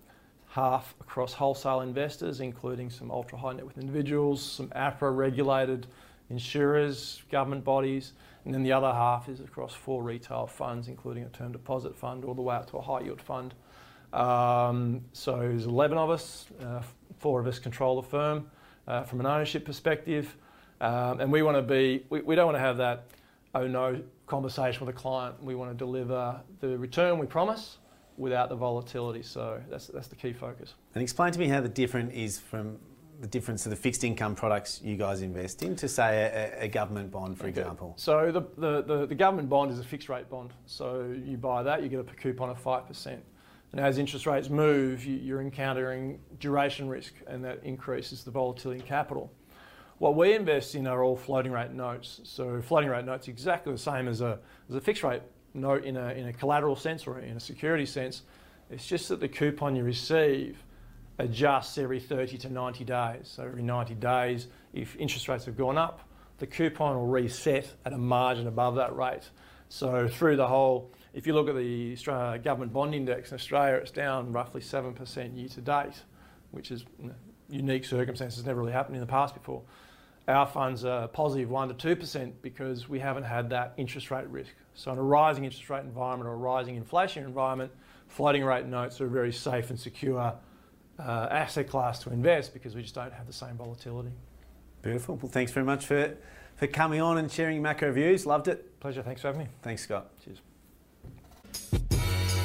half 0.48 0.94
across 1.00 1.32
wholesale 1.32 1.82
investors, 1.82 2.40
including 2.40 2.90
some 2.90 3.12
ultra 3.12 3.38
high 3.38 3.52
net 3.52 3.64
worth 3.64 3.78
individuals, 3.78 4.42
some 4.42 4.68
APRA 4.70 5.16
regulated 5.16 5.86
insurers, 6.28 7.22
government 7.30 7.62
bodies, 7.62 8.14
and 8.44 8.52
then 8.52 8.64
the 8.64 8.72
other 8.72 8.92
half 8.92 9.28
is 9.28 9.38
across 9.38 9.74
four 9.74 10.02
retail 10.02 10.46
funds, 10.46 10.88
including 10.88 11.22
a 11.22 11.28
term 11.28 11.52
deposit 11.52 11.96
fund, 11.96 12.24
all 12.24 12.34
the 12.34 12.42
way 12.42 12.56
up 12.56 12.68
to 12.70 12.78
a 12.78 12.82
high 12.82 13.00
yield 13.00 13.22
fund. 13.22 13.54
Um, 14.12 15.02
so 15.12 15.38
there's 15.38 15.66
11 15.66 15.98
of 15.98 16.10
us, 16.10 16.46
uh, 16.62 16.82
four 17.18 17.40
of 17.40 17.46
us 17.46 17.58
control 17.58 18.00
the 18.00 18.08
firm 18.08 18.50
uh, 18.86 19.02
from 19.02 19.20
an 19.20 19.26
ownership 19.26 19.64
perspective. 19.64 20.36
Um, 20.80 21.20
and 21.20 21.32
we 21.32 21.42
want 21.42 21.56
to 21.56 21.62
be, 21.62 22.04
we, 22.10 22.20
we 22.20 22.34
don't 22.34 22.46
want 22.46 22.56
to 22.56 22.60
have 22.60 22.76
that 22.78 23.08
oh 23.54 23.66
no 23.66 24.02
conversation 24.26 24.84
with 24.84 24.94
a 24.94 24.98
client. 24.98 25.42
We 25.42 25.54
want 25.54 25.70
to 25.70 25.76
deliver 25.76 26.40
the 26.60 26.76
return 26.78 27.18
we 27.18 27.26
promise 27.26 27.78
without 28.16 28.48
the 28.48 28.56
volatility. 28.56 29.22
So 29.22 29.60
that's, 29.70 29.86
that's 29.88 30.08
the 30.08 30.16
key 30.16 30.32
focus. 30.32 30.74
And 30.94 31.02
explain 31.02 31.32
to 31.32 31.38
me 31.38 31.48
how 31.48 31.60
the 31.60 31.68
different 31.68 32.12
is 32.12 32.38
from 32.38 32.78
the 33.20 33.26
difference 33.26 33.64
of 33.64 33.70
the 33.70 33.76
fixed 33.76 34.04
income 34.04 34.34
products 34.34 34.80
you 34.84 34.96
guys 34.96 35.22
invest 35.22 35.62
in 35.62 35.74
to 35.76 35.88
say 35.88 36.52
a, 36.58 36.64
a 36.64 36.68
government 36.68 37.10
bond, 37.10 37.38
for 37.38 37.46
okay. 37.46 37.60
example? 37.60 37.94
So 37.96 38.30
the, 38.30 38.42
the, 38.58 38.82
the, 38.82 39.06
the, 39.06 39.14
government 39.14 39.48
bond 39.48 39.70
is 39.70 39.78
a 39.78 39.84
fixed 39.84 40.10
rate 40.10 40.28
bond. 40.28 40.52
So 40.66 41.14
you 41.24 41.38
buy 41.38 41.62
that, 41.62 41.82
you 41.82 41.88
get 41.88 42.00
a 42.00 42.04
coupon 42.04 42.50
of 42.50 42.62
5%. 42.62 43.18
And 43.72 43.80
as 43.80 43.98
interest 43.98 44.26
rates 44.26 44.48
move, 44.48 45.04
you, 45.04 45.16
you're 45.16 45.40
encountering 45.40 46.20
duration 46.40 46.88
risk 46.88 47.14
and 47.26 47.44
that 47.44 47.62
increases 47.64 48.24
the 48.24 48.30
volatility 48.30 48.80
in 48.80 48.86
capital. 48.86 49.32
What 49.98 50.14
we 50.14 50.34
invest 50.34 50.74
in 50.74 50.86
are 50.86 51.02
all 51.02 51.16
floating 51.16 51.52
rate 51.52 51.72
notes. 51.72 52.20
So 52.24 52.60
floating 52.62 52.90
rate 52.90 53.04
notes 53.04 53.28
exactly 53.28 53.72
the 53.72 53.78
same 53.78 54.08
as 54.08 54.20
a, 54.20 54.38
as 54.68 54.76
a 54.76 54.80
fixed 54.80 55.02
rate 55.02 55.22
note 55.54 55.84
in 55.84 55.96
a, 55.96 56.08
in 56.10 56.28
a 56.28 56.32
collateral 56.32 56.76
sense 56.76 57.06
or 57.06 57.18
in 57.18 57.36
a 57.36 57.40
security 57.40 57.86
sense. 57.86 58.22
It's 58.70 58.86
just 58.86 59.08
that 59.08 59.20
the 59.20 59.28
coupon 59.28 59.74
you 59.74 59.84
receive 59.84 60.62
adjusts 61.18 61.78
every 61.78 62.00
30 62.00 62.36
to 62.38 62.50
90 62.50 62.84
days. 62.84 63.28
So 63.34 63.44
every 63.44 63.62
90 63.62 63.94
days, 63.94 64.48
if 64.74 64.96
interest 64.96 65.28
rates 65.28 65.46
have 65.46 65.56
gone 65.56 65.78
up, 65.78 66.00
the 66.38 66.46
coupon 66.46 66.96
will 66.96 67.06
reset 67.06 67.66
at 67.84 67.92
a 67.92 67.98
margin 67.98 68.46
above 68.46 68.74
that 68.76 68.94
rate. 68.94 69.30
So 69.68 70.08
through 70.08 70.36
the 70.36 70.46
whole, 70.46 70.92
if 71.16 71.26
you 71.26 71.32
look 71.32 71.48
at 71.48 71.56
the 71.56 71.94
Australia 71.94 72.38
government 72.38 72.74
bond 72.74 72.94
index 72.94 73.30
in 73.30 73.36
Australia, 73.36 73.76
it's 73.76 73.90
down 73.90 74.32
roughly 74.32 74.60
7% 74.60 75.34
year 75.34 75.48
to 75.48 75.60
date, 75.62 76.02
which 76.50 76.70
is 76.70 76.84
unique 77.48 77.86
circumstances, 77.86 78.44
never 78.44 78.60
really 78.60 78.72
happened 78.72 78.96
in 78.96 79.00
the 79.00 79.06
past 79.06 79.32
before. 79.32 79.62
Our 80.28 80.46
funds 80.46 80.84
are 80.84 81.08
positive 81.08 81.48
1 81.48 81.74
to 81.74 81.96
2% 81.96 82.32
because 82.42 82.86
we 82.90 82.98
haven't 82.98 83.22
had 83.22 83.48
that 83.48 83.72
interest 83.78 84.10
rate 84.10 84.26
risk. 84.28 84.50
So 84.74 84.92
in 84.92 84.98
a 84.98 85.02
rising 85.02 85.44
interest 85.44 85.70
rate 85.70 85.84
environment 85.84 86.28
or 86.28 86.34
a 86.34 86.36
rising 86.36 86.76
inflation 86.76 87.24
environment, 87.24 87.72
floating 88.08 88.44
rate 88.44 88.66
notes 88.66 89.00
are 89.00 89.06
a 89.06 89.08
very 89.08 89.32
safe 89.32 89.70
and 89.70 89.80
secure 89.80 90.34
uh, 90.98 91.28
asset 91.30 91.66
class 91.66 91.98
to 92.00 92.10
invest 92.10 92.52
because 92.52 92.74
we 92.74 92.82
just 92.82 92.94
don't 92.94 93.14
have 93.14 93.26
the 93.26 93.32
same 93.32 93.56
volatility. 93.56 94.12
Beautiful. 94.82 95.16
Well, 95.16 95.32
thanks 95.32 95.50
very 95.50 95.64
much 95.64 95.86
for, 95.86 96.14
for 96.56 96.66
coming 96.66 97.00
on 97.00 97.16
and 97.16 97.32
sharing 97.32 97.62
macro 97.62 97.90
views. 97.90 98.26
Loved 98.26 98.48
it. 98.48 98.78
Pleasure. 98.80 99.02
Thanks 99.02 99.22
for 99.22 99.28
having 99.28 99.44
me. 99.44 99.48
Thanks, 99.62 99.80
Scott. 99.80 100.10
Cheers. 100.22 100.40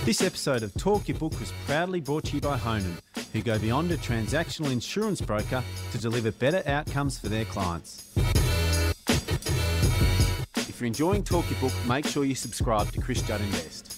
This 0.04 0.24
episode 0.24 0.64
of 0.64 0.74
Talk 0.74 1.08
Your 1.08 1.20
Book 1.20 1.40
was 1.40 1.54
proudly 1.68 2.02
brought 2.02 2.24
to 2.26 2.36
you 2.36 2.42
by 2.42 2.58
Honan, 2.58 2.98
who 3.34 3.44
go 3.44 3.60
beyond 3.60 3.92
a 3.92 3.98
transactional 3.98 4.72
insurance 4.72 5.22
broker 5.22 5.64
to 5.92 5.98
deliver 6.00 6.32
better 6.32 6.64
outcomes 6.66 7.20
for 7.20 7.30
their 7.30 7.46
clients. 7.46 8.12
If 10.56 10.78
you're 10.80 10.88
enjoying 10.88 11.24
Talk 11.24 11.48
Your 11.52 11.60
Book, 11.60 11.74
make 11.88 12.08
sure 12.08 12.26
you 12.26 12.34
subscribe 12.34 12.92
to 12.94 13.00
Chris 13.00 13.22
Judd 13.22 13.42
Invest. 13.42 13.91